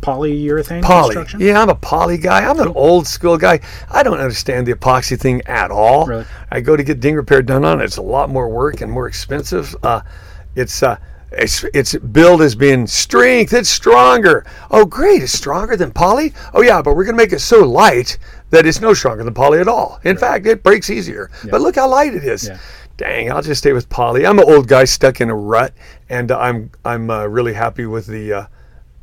[0.00, 1.14] polyurethane Poly.
[1.14, 1.40] construction.
[1.40, 2.48] Yeah, I'm a poly guy.
[2.48, 3.60] I'm an old school guy.
[3.90, 6.06] I don't understand the epoxy thing at all.
[6.06, 6.26] Really?
[6.50, 7.84] I go to get ding repair done on it.
[7.84, 9.74] It's a lot more work and more expensive.
[9.82, 10.02] Uh,
[10.54, 10.98] it's uh,
[11.38, 13.52] it's it's billed as being strength.
[13.52, 14.46] It's stronger.
[14.70, 15.22] Oh, great!
[15.22, 16.32] It's stronger than poly.
[16.52, 18.18] Oh yeah, but we're gonna make it so light
[18.50, 20.00] that it's no stronger than poly at all.
[20.04, 21.30] In fact, it breaks easier.
[21.50, 22.48] But look how light it is.
[22.48, 22.58] Yeah.
[22.96, 24.24] Dang, I'll just stay with poly.
[24.24, 25.74] I'm an old guy stuck in a rut,
[26.08, 28.32] and I'm I'm uh, really happy with the.
[28.32, 28.46] Uh,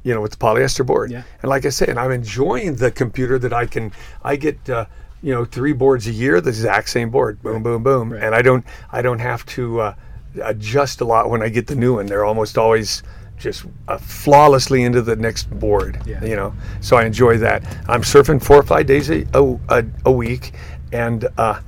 [0.03, 1.11] you know, with the polyester board.
[1.11, 1.21] Yeah.
[1.43, 3.91] And like I said, I'm enjoying the computer that I can.
[4.23, 4.86] I get uh,
[5.21, 8.41] you know three boards a year, the exact same board, boom, boom, boom, and I
[8.41, 9.95] don't I don't have to uh,
[10.43, 12.05] adjust a lot when I get the new one.
[12.05, 13.03] They're almost always
[13.38, 16.01] just uh, flawlessly into the next board.
[16.05, 16.23] Yeah.
[16.23, 17.63] You know, so I enjoy that.
[17.88, 20.53] I'm surfing four or five days a a, a, a week,
[20.91, 21.27] and.
[21.38, 21.61] Uh,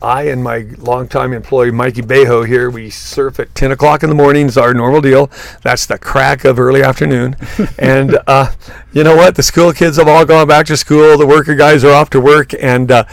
[0.00, 4.14] I and my longtime employee Mikey Bejo here, we surf at 10 o'clock in the
[4.14, 5.28] morning is our normal deal.
[5.62, 7.34] That's the crack of early afternoon.
[7.78, 8.52] and uh,
[8.92, 9.34] you know what?
[9.34, 11.18] The school kids have all gone back to school.
[11.18, 12.52] The worker guys are off to work.
[12.60, 13.04] And uh,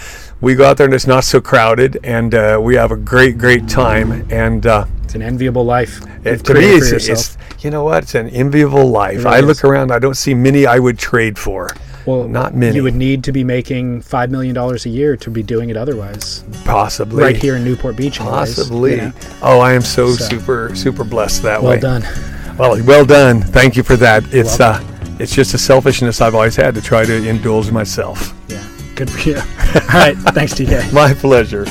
[0.41, 1.97] we go out there and it's not so crowded.
[2.03, 4.27] And uh, we have a great, great time.
[4.31, 6.01] And uh, It's an enviable life.
[6.23, 8.03] it, to me, it's, it's, you know what?
[8.03, 9.25] It's an enviable life.
[9.25, 11.69] I look around, I don't see many I would trade for.
[12.05, 12.75] Well, not many.
[12.75, 15.77] You would need to be making five million dollars a year to be doing it
[15.77, 16.43] otherwise.
[16.65, 17.23] Possibly.
[17.23, 18.91] Right here in Newport Beach, anyways, Possibly.
[18.91, 19.11] you know?
[19.41, 21.79] Oh, I am so, So- super, super blessed that Well way.
[21.79, 22.57] Well done.
[22.57, 23.41] Well, well done.
[23.41, 24.23] Thank you for that.
[24.33, 24.81] It's uh,
[25.19, 28.33] it's just a selfishness I've always had to try to indulge myself.
[28.47, 28.65] Yeah,
[28.95, 29.35] good for you.
[29.37, 30.93] All right, thanks, TK.
[30.93, 31.65] My pleasure.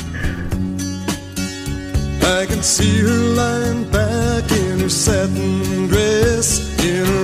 [2.27, 7.24] I can see her lying back in her satin dress in a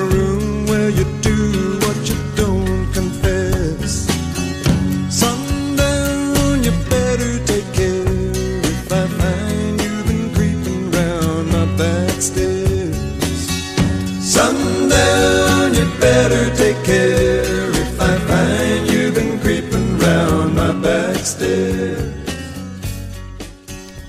[16.01, 21.01] better take care if I find you've been creeping round my back.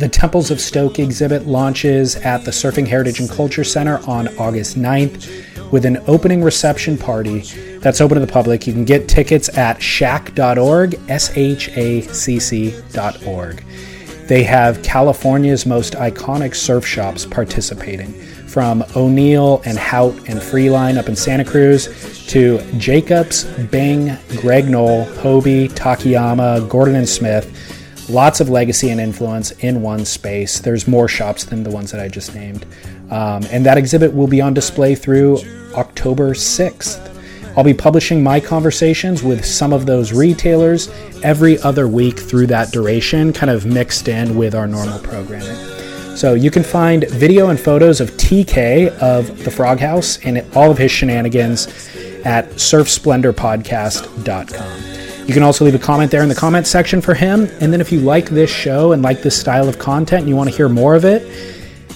[0.01, 4.76] The Temples of Stoke exhibit launches at the Surfing Heritage and Culture Center on August
[4.76, 7.41] 9th with an opening reception party
[7.77, 8.65] that's open to the public.
[8.65, 13.63] You can get tickets at shacc.org, S H A C C.org.
[14.27, 18.11] They have California's most iconic surf shops participating,
[18.52, 21.88] from O'Neill and Haut and Freeline up in Santa Cruz
[22.28, 27.48] to Jacobs, Bing, Greg Noll, Hobie, Takayama, Gordon and Smith.
[28.10, 30.60] Lots of legacy and influence in one space.
[30.60, 32.65] There's more shops than the ones that I just named.
[33.10, 35.40] Um, and that exhibit will be on display through
[35.76, 37.07] October 6th.
[37.56, 40.90] I'll be publishing my conversations with some of those retailers
[41.23, 45.70] every other week through that duration, kind of mixed in with our normal programming.
[46.22, 50.69] So you can find video and photos of TK of the Frog House and all
[50.69, 51.65] of his shenanigans
[52.23, 55.27] at surfsplendorpodcast.com.
[55.27, 57.49] You can also leave a comment there in the comment section for him.
[57.60, 60.35] And then if you like this show and like this style of content and you
[60.35, 61.27] want to hear more of it,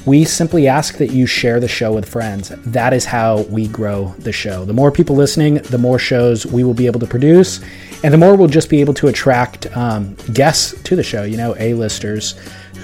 [0.07, 2.49] we simply ask that you share the show with friends.
[2.49, 4.65] That is how we grow the show.
[4.65, 7.61] The more people listening, the more shows we will be able to produce,
[8.03, 11.38] and the more we'll just be able to attract um, guests to the show, you
[11.38, 12.34] know, A-listers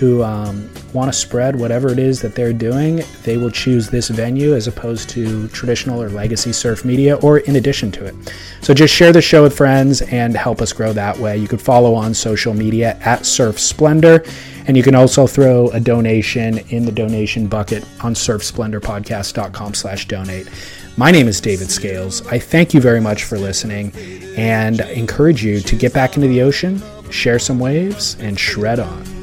[0.02, 3.04] who um, want to spread whatever it is that they're doing.
[3.22, 7.58] They will choose this venue as opposed to traditional or legacy surf media or in
[7.58, 8.16] addition to it.
[8.62, 11.38] So just share the show with friends and help us grow that way.
[11.38, 14.26] You could follow on social media at Surf Splendor.
[14.66, 20.50] And you can also throw a donation in the donation bucket on surfsplendorpodcast.com slash donate.
[20.98, 22.26] My name is David Scales.
[22.26, 23.92] I thank you very much for listening
[24.36, 29.21] and encourage you to get back into the ocean, share some waves, and shred on.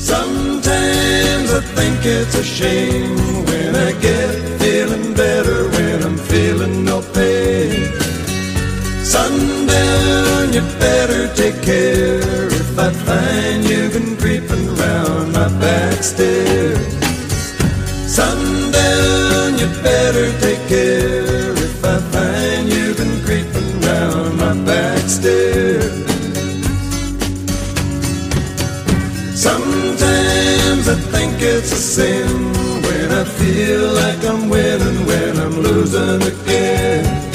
[0.00, 7.02] Sometimes I think it's a shame when I get feeling better when I'm feeling no
[7.12, 7.92] pain.
[9.04, 16.80] Sundown, you better take care if I find you've been creeping around my back stairs.
[18.06, 26.10] Sundown, you better take care if I find you've been creeping around my back stairs.
[30.00, 32.26] Sometimes I think it's a sin
[32.86, 37.29] when I feel like I'm winning when I'm losing again.